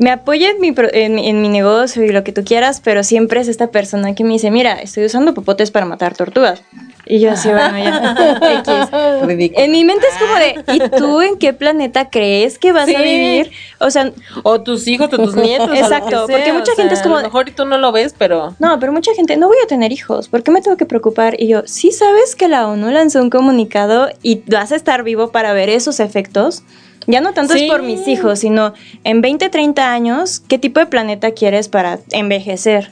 [0.00, 3.48] me apoya en mi, en, mi negocio y lo que tú quieras, pero siempre es
[3.48, 6.62] esta persona que me dice, mira, estoy usando popotes para matar tortugas.
[7.04, 8.74] Y yo así, bueno, ya, X.
[9.56, 13.02] En mi mente es como de, ¿y tú en qué planeta crees que vas a
[13.02, 13.50] vivir?
[13.78, 14.10] O sea...
[14.42, 15.68] O tus hijos o tus nietos.
[15.74, 17.16] Exacto, porque mucha gente es como...
[17.16, 18.54] A lo mejor y tú no lo ves, pero...
[18.58, 21.36] No, pero mucha gente, no voy a tener hijos, ¿por qué me tengo que preocupar?
[21.38, 25.30] Y yo, ¿sí sabes que la ONU lanzó un comunicado y vas a estar vivo
[25.30, 26.62] para ver esos efectos?
[27.06, 28.74] Ya no tanto es por mis hijos, sino
[29.04, 32.90] en 20, 30 años, ¿qué tipo de planeta quieres para envejecer?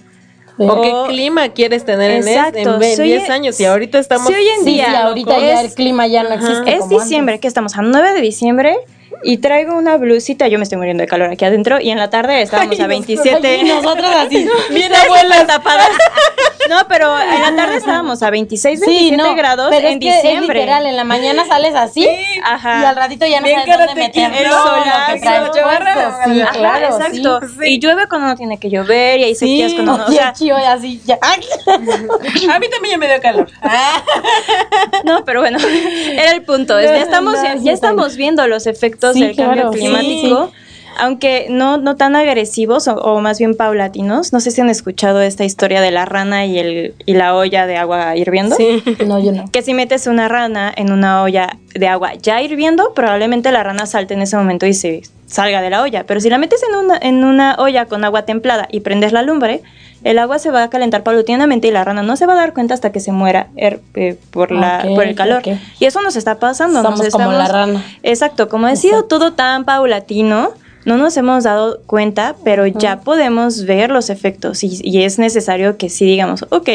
[0.58, 3.60] ¿O qué clima quieres tener en, en 10 años?
[3.60, 4.26] Y ahorita estamos...
[4.26, 5.06] Sí, hoy en día.
[5.06, 8.76] ahorita ya el clima ya no existe Es diciembre, que estamos a 9 de diciembre
[9.22, 12.10] y traigo una blusita, yo me estoy muriendo de calor aquí adentro y en la
[12.10, 13.56] tarde estábamos a 27.
[13.56, 15.88] y nosotras así, bien abuelas tapadas.
[16.68, 20.22] No, pero en la tarde estábamos a 26, 27 grados pero en es que es
[20.22, 20.54] diciembre.
[20.60, 22.06] literal, en la mañana sales así
[22.44, 22.82] Ajá.
[22.82, 25.20] y al ratito ya no Bien sabes dónde meter el sol, sí.
[25.20, 27.40] Sí, Ajá, claro, exacto.
[27.60, 27.66] sí.
[27.66, 30.06] Y llueve cuando no tiene que llover y hay sequías cuando no.
[30.06, 31.18] O Y sea, chío así, ya.
[31.22, 33.48] A mí también ya me dio calor.
[35.04, 35.58] no, pero bueno,
[36.12, 36.78] era el punto.
[36.78, 39.72] es- No, ya estamos, no, ya sí, estamos viendo los efectos Sí, del cambio claro,
[39.72, 40.52] sí, climático.
[40.98, 44.32] Aunque no, no tan agresivos o, o más bien paulatinos.
[44.32, 47.66] No sé si han escuchado esta historia de la rana y, el, y la olla
[47.66, 48.56] de agua hirviendo.
[48.56, 48.82] Sí.
[49.06, 49.50] No, yo no.
[49.50, 53.86] Que si metes una rana en una olla de agua ya hirviendo, probablemente la rana
[53.86, 56.04] salte en ese momento y se salga de la olla.
[56.04, 59.22] Pero si la metes en una, en una olla con agua templada y prendes la
[59.22, 59.62] lumbre,
[60.04, 62.54] el agua se va a calentar paulatinamente y la rana no se va a dar
[62.54, 65.42] cuenta hasta que se muera er- eh, por, la, por el calor.
[65.80, 66.82] Y eso nos está pasando.
[66.82, 67.84] Somos nos como la estamos- rana.
[68.02, 70.50] Exacto, como ha sido todo tan paulatino,
[70.88, 75.76] no nos hemos dado cuenta, pero ya podemos ver los efectos y, y es necesario
[75.76, 76.68] que sí digamos, ok,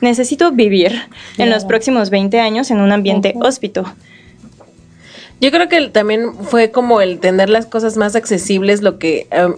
[0.00, 0.92] necesito vivir
[1.36, 3.84] en los próximos 20 años en un ambiente hóspito.
[5.42, 9.26] Yo creo que también fue como el tener las cosas más accesibles lo que...
[9.32, 9.54] um,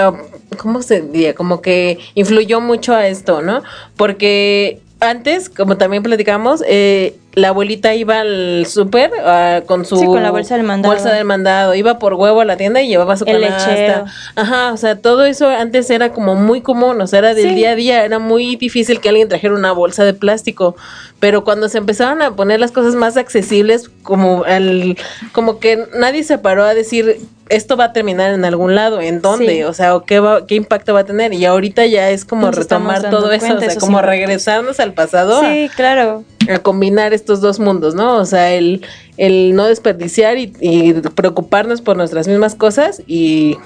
[0.00, 0.16] um,
[0.58, 1.34] ¿Cómo se diría?
[1.34, 3.62] Como que influyó mucho a esto, ¿no?
[3.96, 10.04] Porque antes, como también platicamos, eh, la abuelita iba al súper ah, con su Sí,
[10.06, 10.94] con la bolsa del mandado.
[10.94, 14.04] bolsa del mandado, iba por huevo a la tienda y llevaba su canasta.
[14.36, 17.54] Ajá, o sea, todo eso antes era como muy común, o sea, era del Sí.
[17.54, 20.76] día a día, era muy difícil que alguien trajera una bolsa de plástico,
[21.20, 24.98] pero cuando se empezaron a poner las cosas más accesibles, como el,
[25.32, 27.18] como que nadie se paró a decir
[27.48, 29.62] esto va a terminar en algún lado, en dónde, Sí.
[29.62, 32.50] o sea, o qué va, qué impacto va a tener, y ahorita ya es como
[32.50, 36.24] retomar todo eso, o sea, como regresarnos al pasado a- Sí, claro.
[36.48, 38.16] A combinar estos dos mundos, ¿no?
[38.16, 38.82] O sea, el,
[39.16, 43.56] el no desperdiciar y, y preocuparnos por nuestras mismas cosas y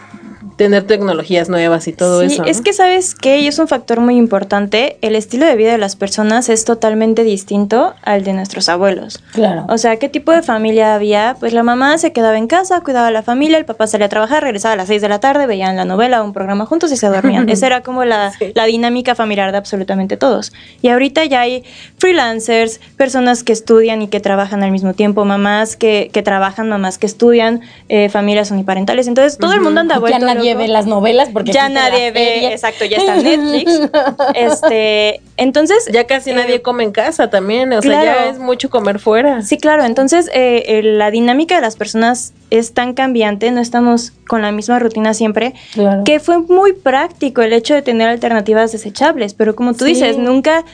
[0.56, 2.42] tener tecnologías nuevas y todo Sí, eso.
[2.42, 2.48] ¿no?
[2.48, 4.96] es que sabes que y es un factor muy importante.
[5.02, 9.22] El estilo de vida de las personas es totalmente distinto al de nuestros abuelos.
[9.32, 9.66] Claro.
[9.68, 11.36] O sea, ¿qué tipo de familia había?
[11.38, 14.08] Pues la mamá se quedaba en casa, cuidaba a la familia, el papá salía a
[14.08, 16.90] trabajar, regresaba a las 6 de la tarde, veían la novela o un programa juntos
[16.90, 17.48] y se dormían.
[17.50, 18.52] Esa era como la, Sí.
[18.54, 20.52] la dinámica familiar de absolutamente todos.
[20.80, 21.64] Y ahorita ya hay
[21.98, 26.98] freelancers, personas que estudian y que trabajan al mismo tiempo, mamás que, que trabajan, mamás
[26.98, 29.06] que estudian, eh, familias uniparentales.
[29.08, 30.18] Entonces todo el mundo anda ya vuelto
[30.54, 33.80] nadie ve las novelas porque ya nadie ve, exacto, ya está Netflix.
[34.34, 38.70] este, entonces, ya casi eh, nadie come en casa también, o sea, ya es mucho
[38.70, 39.42] comer fuera.
[39.42, 44.12] Sí, claro, entonces eh, eh, la dinámica de las personas es tan cambiante, no estamos
[44.28, 46.04] con la misma rutina siempre, Claro.
[46.04, 49.94] que fue muy práctico el hecho de tener alternativas desechables, pero como tú Sí.
[49.94, 50.64] dices, nunca,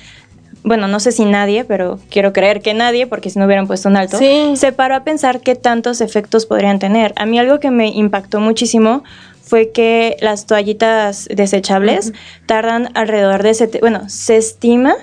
[0.64, 3.88] bueno, no sé si nadie, pero quiero creer que nadie, porque si no hubieran puesto
[3.88, 4.52] un alto, Sí.
[4.56, 7.12] se paró a pensar qué tantos efectos podrían tener.
[7.16, 9.02] A mí algo que me impactó muchísimo
[9.42, 12.12] fue que las toallitas desechables
[12.46, 14.94] tardan alrededor de, sete- bueno, se estima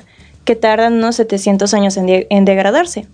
[0.46, 3.06] que tardan unos 700 años en, de- en degradarse.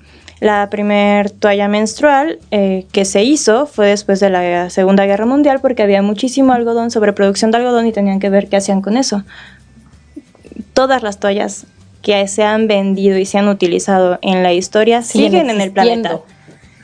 [0.41, 5.59] La primer toalla menstrual eh, que se hizo fue después de la Segunda Guerra Mundial
[5.61, 9.23] porque había muchísimo algodón, sobreproducción de algodón y tenían que ver qué hacían con eso.
[10.73, 11.65] Todas las toallas
[12.01, 15.71] que se han vendido y se han utilizado en la historia Siguen siguen, en el
[15.71, 16.19] planeta.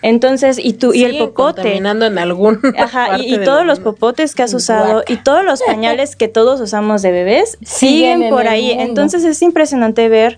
[0.02, 1.62] Entonces, y tú, y el popote.
[1.62, 5.14] contaminando en algún Ajá, y, todos los popotes que has usado Guaca.
[5.14, 8.72] y todos los pañales que todos usamos de bebés Siguen siguen en por ahí.
[8.72, 10.38] Entonces es impresionante ver.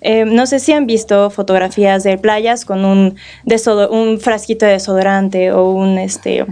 [0.00, 3.16] eh, no sé si han visto fotografías de playas con un,
[3.90, 6.46] un frasquito de desodorante o un, este,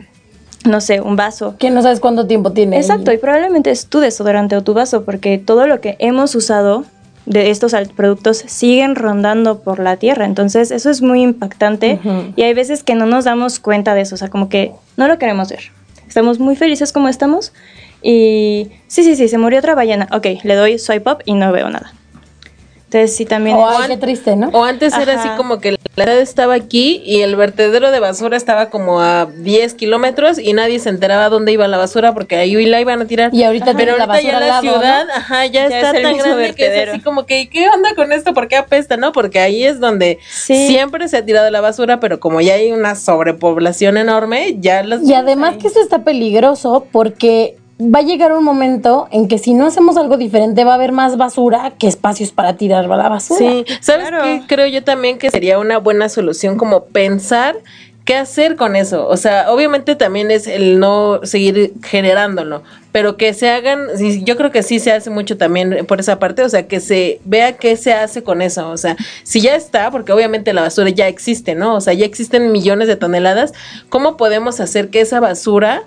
[0.64, 1.56] no sé, un vaso.
[1.58, 2.76] Que no sabes cuánto tiempo tiene.
[2.76, 6.84] Exacto, y probablemente es tu desodorante o tu vaso, porque todo lo que hemos usado
[7.30, 10.24] de estos productos siguen rondando por la tierra.
[10.24, 12.00] Entonces, eso es muy impactante
[12.34, 15.06] y hay veces que no nos damos cuenta de eso, o sea, como que no
[15.06, 15.70] lo queremos ver.
[16.08, 17.52] Estamos muy felices como estamos
[18.02, 20.08] y sí, sí, sí, se murió otra ballena.
[20.10, 21.92] Ok, le doy swipe up y no veo nada.
[22.92, 23.56] Entonces, sí, también...
[23.56, 24.48] Oh, es- ay, qué triste, ¿no?
[24.48, 28.36] O antes era así como que la edad estaba aquí y el vertedero de basura
[28.36, 32.52] estaba como a 10 kilómetros y nadie se enteraba dónde iba la basura porque ahí
[32.66, 33.32] la iban a tirar.
[33.32, 35.12] Y ahorita Pero tienes la ahorita ya la lado, ciudad, ¿no?
[35.14, 38.10] ajá, ya, Ya está es tan grande que es así como que, ¿qué onda con
[38.12, 38.34] esto?
[38.34, 39.12] ¿Por qué apesta, no?
[39.12, 40.66] Porque ahí es donde Sí.
[40.66, 45.02] siempre se ha tirado la basura, pero como ya hay una sobrepoblación enorme, ya las...
[45.04, 49.54] Y además que esto está peligroso porque va a llegar un momento en que si
[49.54, 53.38] no hacemos algo diferente va a haber más basura que espacios para tirar la basura.
[53.38, 54.24] Sí, ¿sabes Claro.
[54.24, 54.42] qué?
[54.46, 57.56] Creo yo también que sería una buena solución como pensar
[58.04, 59.06] qué hacer con eso.
[59.06, 62.62] O sea, obviamente también es el no seguir generándolo,
[62.92, 63.86] pero que se hagan,
[64.24, 67.20] yo creo que sí se hace mucho también por esa parte, o sea, que se
[67.24, 68.68] vea qué se hace con eso.
[68.70, 71.76] O sea, si ya está, porque obviamente la basura ya existe, ¿no?
[71.76, 73.52] O sea, ya existen millones de toneladas,
[73.90, 75.82] ¿cómo podemos hacer que esa basura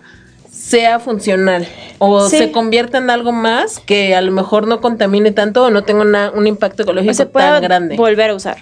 [0.64, 5.66] sea funcional o se convierta en algo más que a lo mejor no contamine tanto
[5.66, 7.97] o no tenga un impacto ecológico se tan grande.
[7.97, 8.57] Volver a usar.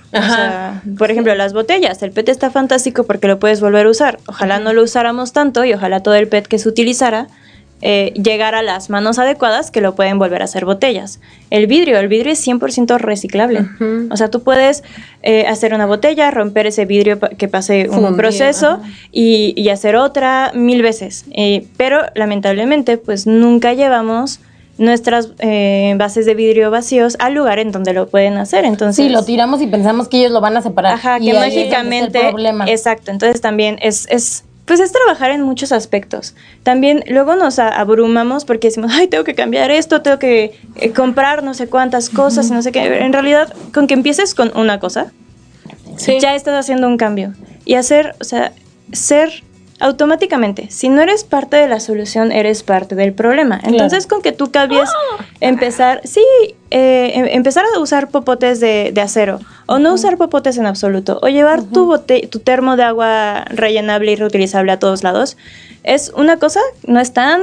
[0.97, 2.02] por ejemplo, las botellas.
[2.02, 4.18] El PET está fantástico porque lo puedes volver a usar.
[4.26, 7.28] Ojalá no lo usáramos tanto y ojalá todo el PET que se utilizara
[7.84, 11.19] eh, llegar a las manos adecuadas que lo pueden volver a hacer botellas.
[11.49, 13.65] El vidrio, el vidrio es 100% reciclable.
[14.11, 14.84] O sea, tú puedes
[15.23, 18.79] eh, hacer una botella, romper ese vidrio que pase un proceso
[19.11, 21.25] y, hacer otra mil veces.
[21.32, 24.41] Eh, pero lamentablemente, pues nunca llevamos
[24.77, 25.29] nuestras
[25.95, 28.65] bases de vidrio vacíos al lugar en donde lo pueden hacer.
[28.65, 30.93] Entonces, sí, lo tiramos y pensamos que ellos lo van a separar.
[30.93, 32.32] Ajá, que mágicamente.
[32.67, 33.11] Exacto.
[33.11, 36.34] Entonces también es, es pues es trabajar en muchos aspectos.
[36.63, 41.43] También luego nos abrumamos porque decimos, ay, tengo que cambiar esto, tengo que eh, comprar
[41.43, 42.99] no sé cuántas cosas y no sé qué.
[42.99, 45.11] En realidad, con que empieces con una cosa,
[46.22, 47.34] ya estás haciendo un cambio.
[47.65, 48.53] Y hacer, o sea,
[48.93, 49.43] ser
[49.82, 53.59] automáticamente, si no eres parte de la solución, eres parte del problema.
[53.63, 55.25] Entonces, con que tú cambies, ah.
[55.39, 56.23] empezar, sí,
[56.69, 61.27] eh, em, empezar a usar popotes de, acero, o no usar popotes en absoluto, o
[61.29, 65.36] llevar tu, bote, tu termo de agua rellenable y reutilizable a todos lados,
[65.84, 67.41] es una cosa, no es tan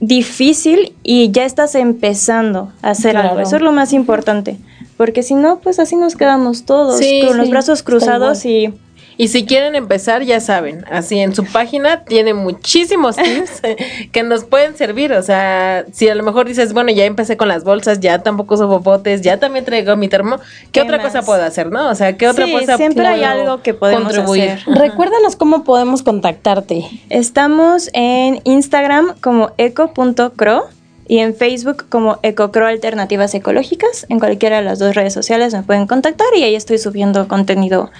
[0.00, 3.40] difícil y ya estás empezando a hacer algo.
[3.40, 4.58] Eso es lo más importante.
[4.98, 8.74] Porque si no, pues así nos quedamos todos con los brazos cruzados y
[9.22, 13.62] y si quieren empezar, ya saben, así en su página tiene muchísimos tips
[14.10, 15.12] que nos pueden servir.
[15.12, 18.56] O sea, si a lo mejor dices, bueno, ya empecé con las bolsas, ya tampoco
[18.56, 20.40] uso popotes, ya también traigo mi termo,
[20.72, 21.88] ¿qué, otra cosa puedo hacer, no?
[21.88, 24.50] O sea, ¿qué otra cosa siempre hay algo que podemos contribuir?
[24.50, 24.74] Hacer.
[24.74, 26.84] Recuérdanos cómo podemos contactarte.
[27.08, 30.64] Estamos en Instagram como eco.cro
[31.08, 34.06] y en Facebook como EcoCro Alternativas Ecológicas.
[34.08, 37.90] En cualquiera de las dos redes sociales me pueden contactar y ahí estoy subiendo contenido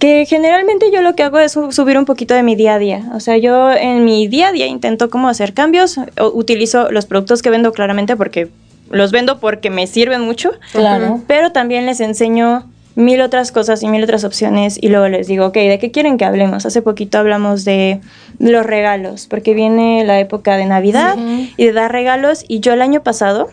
[0.00, 3.10] que generalmente yo lo que hago es subir un poquito de mi día a día.
[3.14, 5.98] O sea, yo en mi día a día intento como hacer cambios,
[6.34, 8.50] utilizo los productos que vendo claramente porque
[8.90, 10.52] los vendo porque me sirven mucho.
[10.72, 11.22] Claro.
[11.26, 12.64] Pero también les enseño
[12.98, 16.18] mil otras cosas y mil otras opciones y luego les digo, ok, ¿de qué quieren
[16.18, 16.66] que hablemos?
[16.66, 18.00] Hace poquito hablamos de
[18.40, 21.16] los regalos, porque viene la época de Navidad
[21.56, 23.50] y de dar regalos y yo el año pasado,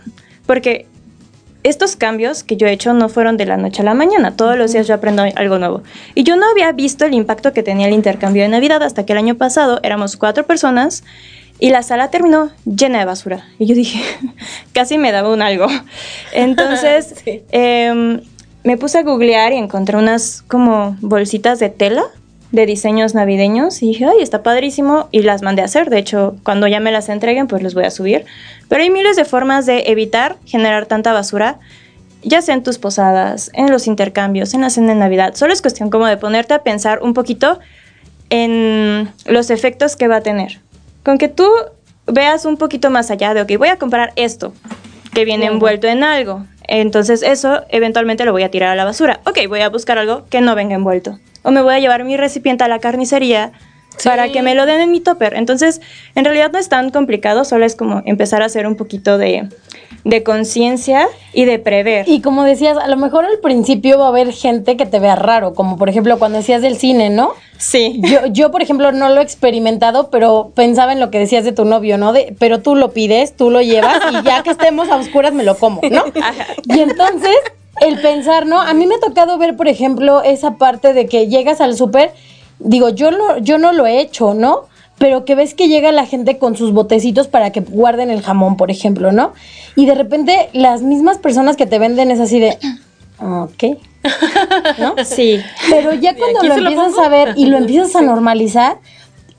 [0.47, 0.87] porque
[1.61, 4.35] estos cambios que yo he hecho no fueron de la noche a la mañana.
[4.35, 5.83] Todos los días yo aprendo algo nuevo.
[6.15, 9.13] Y yo no había visto el impacto que tenía el intercambio de Navidad hasta que
[9.13, 11.03] el año pasado éramos cuatro personas
[11.59, 13.45] y la sala terminó llena de basura.
[13.59, 14.01] Y yo dije,
[14.73, 15.67] casi me daba un algo.
[16.33, 17.13] Entonces
[17.51, 18.21] em,
[18.65, 22.03] me puse a googlear y encontré unas como bolsitas de tela
[22.51, 25.89] de diseños navideños y dije, ay, está padrísimo y las mandé a hacer.
[25.89, 28.25] De hecho, cuando ya me las entreguen, pues les voy a subir.
[28.67, 31.59] Pero hay miles de formas de evitar generar tanta basura,
[32.23, 35.35] ya sea en tus posadas, en los intercambios, en la cena de Navidad.
[35.35, 37.59] Solo es cuestión como de ponerte a pensar un poquito
[38.31, 40.59] en los efectos que va a tener.
[41.03, 41.47] Con que tú
[42.07, 44.53] veas un poquito más allá de, ok, voy a comprar esto
[45.13, 46.45] que viene envuelto en algo.
[46.67, 49.19] Entonces eso eventualmente lo voy a tirar a la basura.
[49.25, 51.19] Ok, voy a buscar algo que no venga envuelto.
[51.43, 53.51] O me voy a llevar mi recipiente a la carnicería
[54.03, 55.35] para que me lo den en mi topper.
[55.35, 55.81] Entonces,
[56.15, 59.47] en realidad no es tan complicado, solo es como empezar a hacer un poquito de,
[60.03, 62.07] de conciencia y de prever.
[62.07, 65.15] Y como decías, a lo mejor al principio va a haber gente que te vea
[65.15, 67.33] raro, como por ejemplo cuando decías del cine, ¿no?
[67.57, 68.01] Sí.
[68.03, 71.51] Yo, yo por ejemplo, no lo he experimentado, pero pensaba en lo que decías de
[71.51, 72.13] tu novio, ¿no?
[72.13, 75.43] De, pero tú lo pides, tú lo llevas y ya que estemos a oscuras me
[75.43, 76.03] lo como, ¿no?
[76.65, 77.35] Y entonces,
[77.81, 78.61] el pensar, ¿no?
[78.61, 82.11] A mí me ha tocado ver, por ejemplo, esa parte de que llegas al súper
[82.59, 84.63] digo, yo, no, yo no lo he hecho, ¿no?
[84.97, 88.55] Pero que ves que llega la gente con sus botecitos para que guarden el jamón,
[88.55, 89.33] por ejemplo, ¿no?
[89.75, 92.57] Y de repente las mismas personas que te venden es así de,
[93.19, 93.77] ok.
[94.77, 94.95] ¿No?
[95.05, 95.39] Sí.
[95.69, 98.77] Pero ya cuando lo empiezas a ver y lo empiezas a normalizar,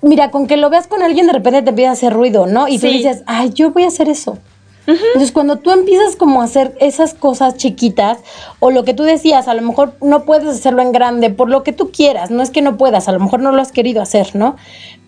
[0.03, 2.69] mira, con que lo veas con alguien de repente te empieza a hacer ruido, ¿no?
[2.69, 4.39] Y tú dices, ay, yo voy a hacer eso.
[4.87, 8.19] Entonces, cuando tú empiezas como a hacer esas cosas chiquitas,
[8.61, 11.65] o lo que tú decías, a lo mejor no puedes hacerlo en grande, por lo
[11.65, 14.01] que tú quieras, no es que no puedas, a lo mejor no lo has querido
[14.01, 14.57] hacer, ¿no?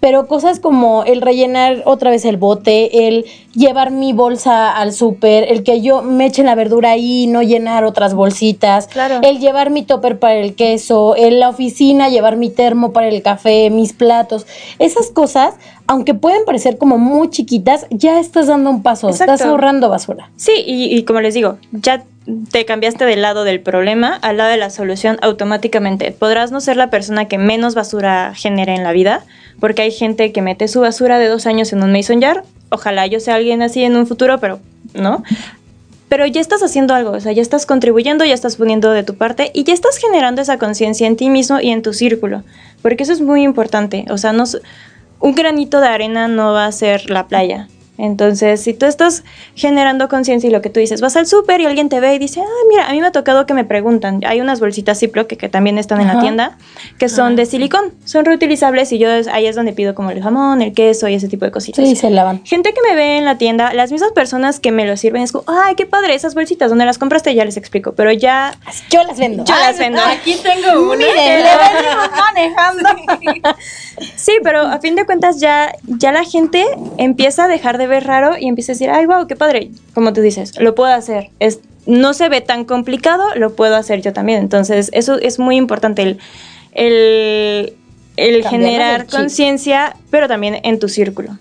[0.01, 3.25] Pero cosas como el rellenar otra vez el bote, el
[3.55, 7.43] llevar mi bolsa al súper, el que yo me eche la verdura ahí y no
[7.43, 8.89] llenar otras bolsitas,
[9.23, 13.23] el llevar mi topper para el queso, en la oficina llevar mi termo para el
[13.23, 14.47] café, mis platos,
[14.79, 15.55] esas cosas,
[15.87, 20.31] aunque pueden parecer como muy chiquitas, ya estás dando un paso, estás ahorrando basura.
[20.37, 22.05] Sí, y, y como les digo, ya
[22.51, 26.13] te cambiaste del lado del problema al lado de la solución automáticamente.
[26.13, 29.25] Podrás no ser la persona que menos basura genere en la vida,
[29.61, 32.45] porque hay gente que mete su basura de dos años en un mason jar.
[32.71, 34.61] Ojalá yo sea alguien así en un futuro, pero
[34.95, 35.23] no.
[36.09, 39.15] Pero ya estás haciendo algo, o sea, ya estás contribuyendo, ya estás poniendo de tu
[39.15, 42.45] parte y ya estás generando esa conciencia en ti mismo y en tu círculo,
[42.81, 44.07] porque eso es muy importante.
[44.09, 44.45] O sea, no,
[45.21, 47.69] un granito de arena no va a ser la playa.
[47.99, 49.25] Entonces, si tú estás
[49.57, 52.19] generando conciencia y lo que tú dices, vas al súper y alguien te ve y
[52.19, 55.27] dice, ah, mira, a mí me ha tocado que me preguntan, hay unas bolsitas Ziploc
[55.27, 56.57] que, que también están en la tienda,
[56.99, 60.63] que son de silicón, son reutilizables y yo ahí es donde pido como el jamón,
[60.63, 61.85] el queso y ese tipo de cositas.
[61.85, 62.41] Sí, se lavan.
[62.45, 65.33] Gente que me ve en la tienda, las mismas personas que me lo sirven es
[65.33, 67.35] como, ay, qué padre, esas bolsitas, ¿dónde las compraste?
[67.35, 68.57] Ya les explico, pero ya...
[68.91, 69.45] Yo las vendo.
[69.45, 70.01] Yo las vendo.
[70.01, 70.99] Aquí tengo una.
[70.99, 72.89] Miren, le venimos manejando.
[74.15, 76.65] Sí, pero a fin de cuentas ya, ya la gente
[76.97, 79.71] empieza a dejar de ver raro y empieza a decir, ay, wow, qué padre.
[79.95, 81.31] Como tú dices, lo puedo hacer.
[81.41, 84.41] Es, no se ve tan complicado, lo puedo hacer yo también.
[84.41, 86.19] Entonces, eso es muy importante,
[86.73, 87.77] el,
[88.17, 91.39] el, generar conciencia, pero también en tu círculo.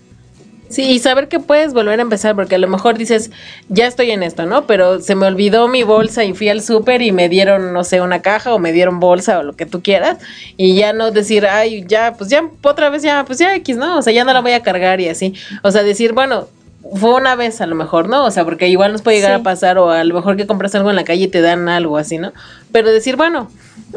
[0.68, 3.30] Sí, y saber que puedes volver a empezar, porque a lo mejor dices,
[3.68, 4.66] ya estoy en esto, ¿no?
[4.66, 8.00] Pero se me olvidó mi bolsa y fui al súper y me dieron, no sé,
[8.02, 10.18] una caja o me dieron bolsa o lo que tú quieras.
[10.56, 13.98] Y ya no decir, ay, ya, pues ya, otra vez ya, pues ya X, ¿no?
[13.98, 15.34] O sea, ya no la voy a cargar y así.
[15.62, 16.48] O sea, decir, bueno,
[16.94, 18.24] fue una vez a lo mejor, ¿no?
[18.24, 19.40] O sea, porque igual nos puede llegar Sí.
[19.40, 21.68] a pasar o a lo mejor que compras algo en la calle y te dan
[21.68, 22.32] algo así, ¿no?
[22.72, 23.50] Pero decir, bueno,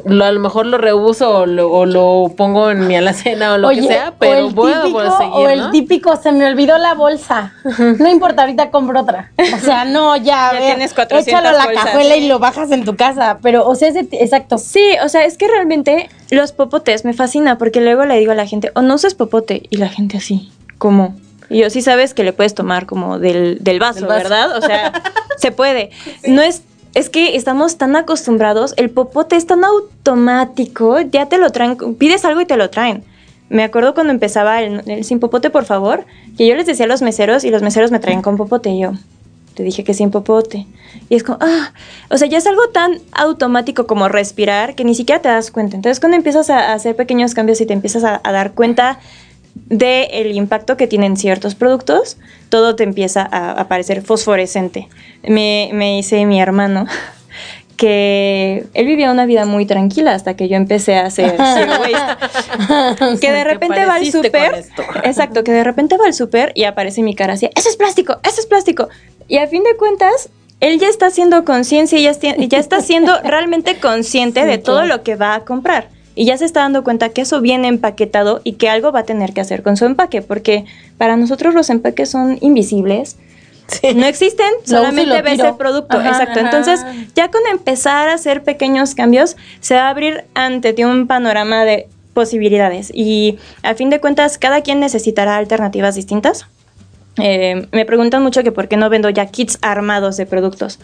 [0.05, 3.57] lo, a lo mejor lo reuso o lo, o lo pongo en mi alacena o
[3.57, 5.71] lo que sea, pero puedo, típico, puedo seguir, o el ¿no?
[5.71, 7.53] típico, se me olvidó la bolsa.
[7.99, 9.31] No importa, ahorita compro otra.
[9.37, 11.85] O sea, no, ya, Ya ver, tienes 400 échalo a la bolsas.
[11.85, 13.39] cajuela y lo bajas en tu casa.
[13.41, 14.57] Pero, o sea, ese, exacto.
[14.57, 18.35] Sí, o sea, es que realmente los popotes me fascina porque luego le digo a
[18.35, 21.15] la gente, o no uses popote, y la gente así, ¿cómo?
[21.51, 24.23] Y yo sí sabes que le puedes tomar como del, del vaso, Del vaso.
[24.23, 24.57] ¿verdad?
[24.57, 24.93] O sea,
[25.37, 25.89] se puede.
[26.25, 26.61] No es,
[26.93, 32.23] es que estamos tan acostumbrados, el popote es tan automático, ya te lo traen, pides
[32.23, 33.03] algo y te lo traen.
[33.49, 36.05] Me acuerdo cuando empezaba el, el sin popote, por favor,
[36.37, 38.79] que yo les decía a los meseros y los meseros me traían con popote y
[38.79, 38.93] yo.
[39.53, 40.67] Te dije que sin popote.
[41.09, 41.73] Y es como, ah,
[42.09, 45.75] o sea, ya es algo tan automático como respirar que ni siquiera te das cuenta.
[45.75, 48.99] Entonces, cuando empiezas a hacer pequeños cambios y te empiezas a, a dar cuenta
[49.53, 52.17] del el impacto que tienen ciertos productos,
[52.49, 54.87] todo te empieza a, a parecer fosforescente.
[55.23, 56.85] Me, me dice mi hermano
[57.77, 63.19] que él vivía una vida muy tranquila hasta que yo empecé a hacer zero waste.
[63.19, 64.65] que de Te repente va al súper.
[65.03, 68.19] Exacto, que de repente va al súper y aparece mi cara así, eso es plástico,
[68.23, 68.87] eso es plástico.
[69.27, 70.29] Y a fin de cuentas,
[70.59, 75.15] él ya está haciendo conciencia y ya está siendo realmente consciente de todo lo que
[75.15, 75.87] va a comprar.
[76.15, 79.03] Y ya se está dando cuenta que eso viene empaquetado y que algo va a
[79.03, 80.65] tener que hacer con su empaque, porque
[80.97, 83.17] para nosotros los empaques son invisibles.
[83.95, 85.97] No existen, Lo solamente ves el producto.
[85.97, 86.39] Ajá, Exacto.
[86.39, 86.41] ajá.
[86.41, 86.81] Entonces,
[87.15, 91.63] ya con empezar a hacer pequeños cambios, se va a abrir ante ti un panorama
[91.63, 92.91] de posibilidades.
[92.93, 96.47] Y a fin de cuentas, cada quien necesitará alternativas distintas.
[97.17, 100.79] Eh, me preguntan mucho que por qué no vendo ya kits armados de productos.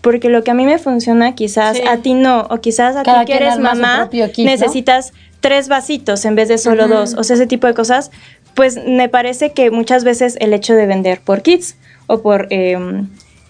[0.00, 1.82] Porque lo que a mí me funciona, quizás Sí.
[1.88, 6.34] a ti no, o quizás a Cada ti que eres mamá, necesitas tres vasitos en
[6.34, 8.10] vez de solo dos, o sea, ese tipo de cosas.
[8.54, 11.76] Pues me parece que muchas veces el hecho de vender por kits
[12.08, 12.76] o por eh,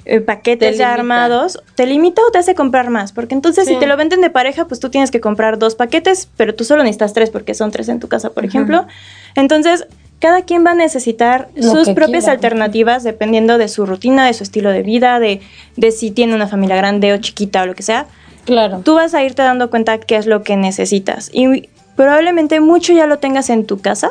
[0.04, 3.12] eh, paquetes Te ya armados, te limita o te hace comprar más.
[3.12, 3.74] Porque entonces Sí.
[3.74, 6.64] si te lo venden de pareja, pues tú tienes que comprar dos paquetes, pero tú
[6.64, 8.86] solo necesitas tres porque son tres en tu casa, por ejemplo.
[9.34, 9.86] Entonces,
[10.20, 12.32] cada quien va a necesitar Lo sus propias quiera.
[12.32, 15.40] alternativas dependiendo de su rutina, de su estilo de vida, de,
[15.76, 18.06] de si tiene una familia grande o chiquita o lo que sea.
[18.44, 18.80] Claro.
[18.84, 21.30] Tú vas a irte dando cuenta qué es lo que necesitas.
[21.32, 24.10] Y probablemente mucho ya lo tengas en tu casa.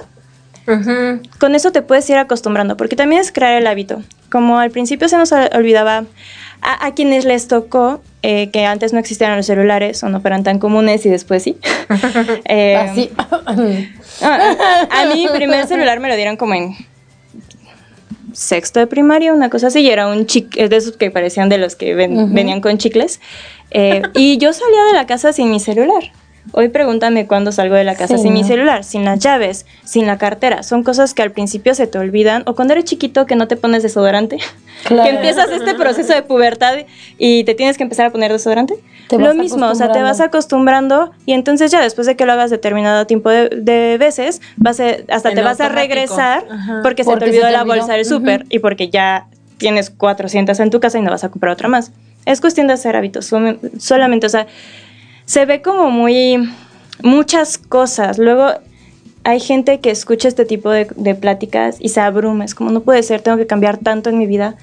[1.39, 4.01] Con eso te puedes ir acostumbrando, porque también es crear el hábito.
[4.29, 6.03] Como al principio se nos ol- olvidaba
[6.61, 10.43] a, a quienes les tocó eh, que antes no existían los celulares o no fueran
[10.43, 11.57] tan comunes y después sí.
[12.45, 13.09] Eh, Así.
[14.21, 16.75] Ah, a mi primer celular me lo dieron como en
[18.33, 21.49] sexto de primaria, una cosa así, y era un chic, es de esos que parecían
[21.49, 23.19] de los que ven- venían con chicles.
[23.71, 26.11] Eh, y yo salía de la casa sin mi celular.
[26.53, 30.07] Hoy pregúntame cuándo salgo de la casa Sí, sin mi celular, sin las llaves, sin
[30.07, 30.63] la cartera.
[30.63, 32.43] Son cosas que al principio se te olvidan.
[32.45, 34.37] O cuando eres chiquito que no te pones desodorante.
[34.83, 35.09] Claro.
[35.09, 36.75] Que empiezas este proceso de pubertad
[37.17, 38.75] y te tienes que empezar a poner desodorante.
[39.09, 42.33] Te Lo mismo, o sea, te vas acostumbrando y entonces ya después de que lo
[42.33, 46.81] hagas determinado tiempo de, de veces, vas a- hasta En te vas a regresar Ajá.
[46.83, 47.75] porque, se Porque te se olvidó te la olvidó.
[47.77, 49.25] bolsa del súper y porque ya
[49.57, 51.91] tienes 400 en tu casa y no vas a comprar otra más.
[52.27, 53.25] Es cuestión de hacer hábitos,
[53.79, 54.45] solamente, o sea,
[55.27, 56.49] se ve como muy
[57.03, 58.17] muchas cosas.
[58.17, 58.47] Luego
[59.23, 62.79] hay gente que escucha este tipo de, de pláticas y se abruma, es como no
[62.79, 64.55] puede ser, tengo que cambiar tanto en mi vida.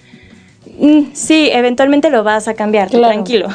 [0.81, 3.13] Mm, sí, eventualmente lo vas a cambiar, Claro.
[3.13, 3.49] tranquilo.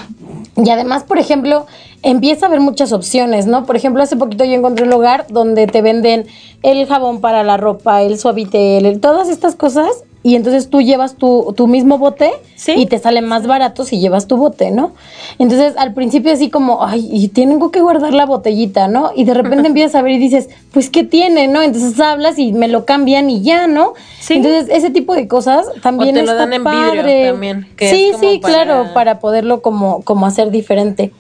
[0.56, 1.66] Y además, por ejemplo,
[2.04, 3.66] empieza a haber muchas opciones, ¿no?
[3.66, 6.28] Por ejemplo, hace poquito yo encontré un lugar donde te venden
[6.62, 9.90] el jabón para la ropa, el suavitel, el- todas estas cosas
[10.22, 12.74] y entonces tú llevas tu, tu mismo bote Sí.
[12.76, 14.92] y te sale más barato si llevas tu bote, ¿no?
[15.38, 19.12] Entonces al principio así como, ay, y tengo que guardar la botellita, ¿no?
[19.16, 21.62] Y de repente empiezas a ver y dices, pues, ¿qué tiene, no?
[21.62, 23.94] Entonces hablas y me lo cambian y ya, ¿no?
[24.20, 24.34] Sí.
[24.34, 27.28] Entonces ese tipo de cosas también O te lo está dan en vidrio padre.
[27.32, 31.14] también, que sí, es como sí, para- claro, para poderlo como, como hacer diferente.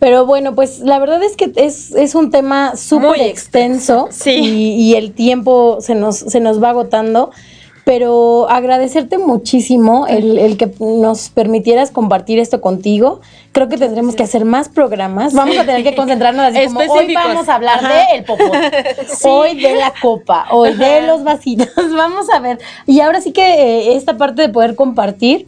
[0.00, 4.30] Pero bueno, pues la verdad es que es, es un tema súper extenso Sí.
[4.30, 7.30] y, y el tiempo se nos, se nos va agotando.
[7.88, 13.22] Pero agradecerte muchísimo el, el que nos permitieras compartir esto contigo.
[13.52, 15.32] Creo que tendremos que hacer más programas.
[15.32, 17.88] Vamos a tener que concentrarnos así como hoy vamos a hablar Ajá.
[17.88, 21.70] de el popote, hoy de la copa, hoy de los vasitos.
[21.96, 22.58] Vamos a ver.
[22.84, 25.46] Y ahora sí que eh, esta parte de poder compartir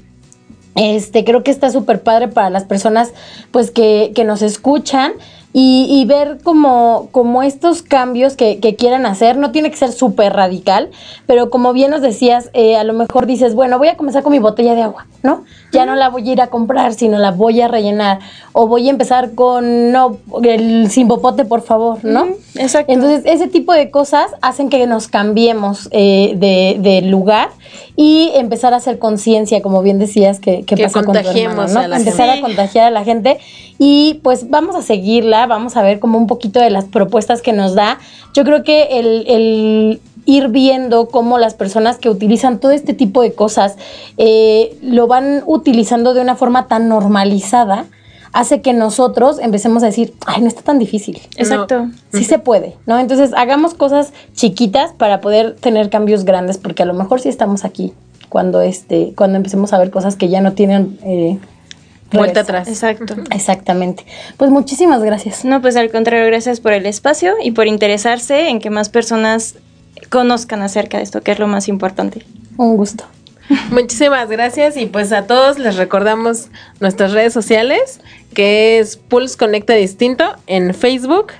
[0.76, 3.12] este, creo que está súper padre para las personas
[3.50, 5.12] pues que, que nos escuchan
[5.52, 7.08] y, y ver como,
[7.42, 9.36] estos cambios que, que quieran hacer.
[9.36, 10.90] No tiene que ser súper radical,
[11.26, 14.32] pero como bien nos decías, eh, a lo mejor dices, bueno, voy a comenzar con
[14.32, 15.44] mi botella de agua, ¿no?
[15.72, 18.18] Ya no la voy a ir a comprar, sino la voy a rellenar.
[18.52, 22.28] O voy a empezar con, no, el sin popote, por favor, ¿no?
[22.54, 22.92] exacto.
[22.92, 27.50] Entonces, ese tipo de cosas hacen que nos cambiemos eh, de, de lugar
[27.96, 31.70] y empezar a hacer conciencia, como bien decías, que, que Que pasa con tu contagiemos
[31.70, 31.80] hermano, ¿no?
[31.80, 32.38] a la Empezar gente.
[32.38, 33.38] a contagiar a la gente
[33.78, 37.52] y pues vamos a seguirla, vamos a ver como un poquito de las propuestas que
[37.52, 37.98] nos da.
[38.34, 43.22] Yo creo que el, el ir viendo cómo las personas que utilizan todo este tipo
[43.22, 43.76] de cosas
[44.16, 47.86] eh, lo van utilizando de una forma tan normalizada
[48.32, 51.20] hace que nosotros empecemos a decir, ay, no está tan difícil.
[51.36, 51.88] Exacto.
[52.12, 52.98] Sí se puede, ¿no?
[52.98, 57.64] Entonces hagamos cosas chiquitas para poder tener cambios grandes, porque a lo mejor sí estamos
[57.64, 57.92] aquí
[58.28, 61.38] cuando este, cuando empecemos a ver cosas que ya no tienen eh,
[62.12, 62.68] Vuelta atrás.
[62.68, 63.14] Exacto.
[63.30, 64.04] Exactamente.
[64.36, 65.44] Pues muchísimas gracias.
[65.44, 69.56] No, pues al contrario, gracias por el espacio y por interesarse en que más personas
[70.10, 72.24] conozcan acerca de esto, que es lo más importante.
[72.58, 73.04] Un gusto.
[73.70, 76.48] Muchísimas gracias y pues a todos les recordamos
[76.78, 78.00] nuestras redes sociales,
[78.34, 81.32] que es Pulse Conecta Distinto en Facebook.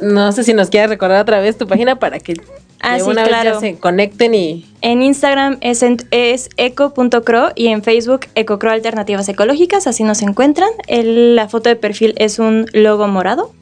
[0.00, 2.34] No sé si nos quieres recordar otra vez tu página para que
[2.80, 7.48] Ah, de sí, una vez ya se conecten y En Instagram es, en- es eco.cro
[7.54, 10.68] y en Facebook ecocro alternativas ecológicas, así nos encuentran.
[10.86, 13.52] El- la foto de perfil es un logo morado,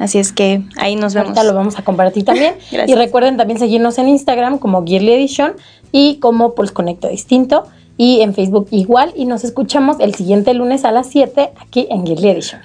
[0.00, 1.28] así es que ahí nos vemos.
[1.28, 2.54] Ahorita lo vamos a compartir también.
[2.72, 2.88] Gracias.
[2.88, 5.52] Y recuerden también seguirnos en Instagram como Gearly Edition
[5.92, 7.64] y como Pulse Conecta Distinto.
[7.96, 9.12] Y en Facebook igual.
[9.14, 12.60] Y nos escuchamos el siguiente lunes a las 7 aquí en Gearly Edition.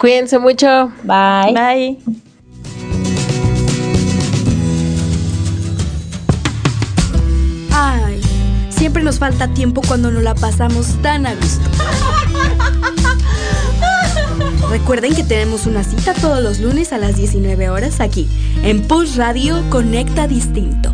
[0.00, 0.92] cuídense mucho.
[1.04, 1.54] Bye.
[1.54, 1.98] Bye.
[7.72, 8.20] Ay,
[8.70, 11.70] siempre nos falta tiempo cuando nos la pasamos tan a gusto.
[14.74, 18.28] Recuerden que tenemos una cita todos los lunes a las 19 horas aquí,
[18.64, 20.92] en Pulse Radio Conecta Distinto.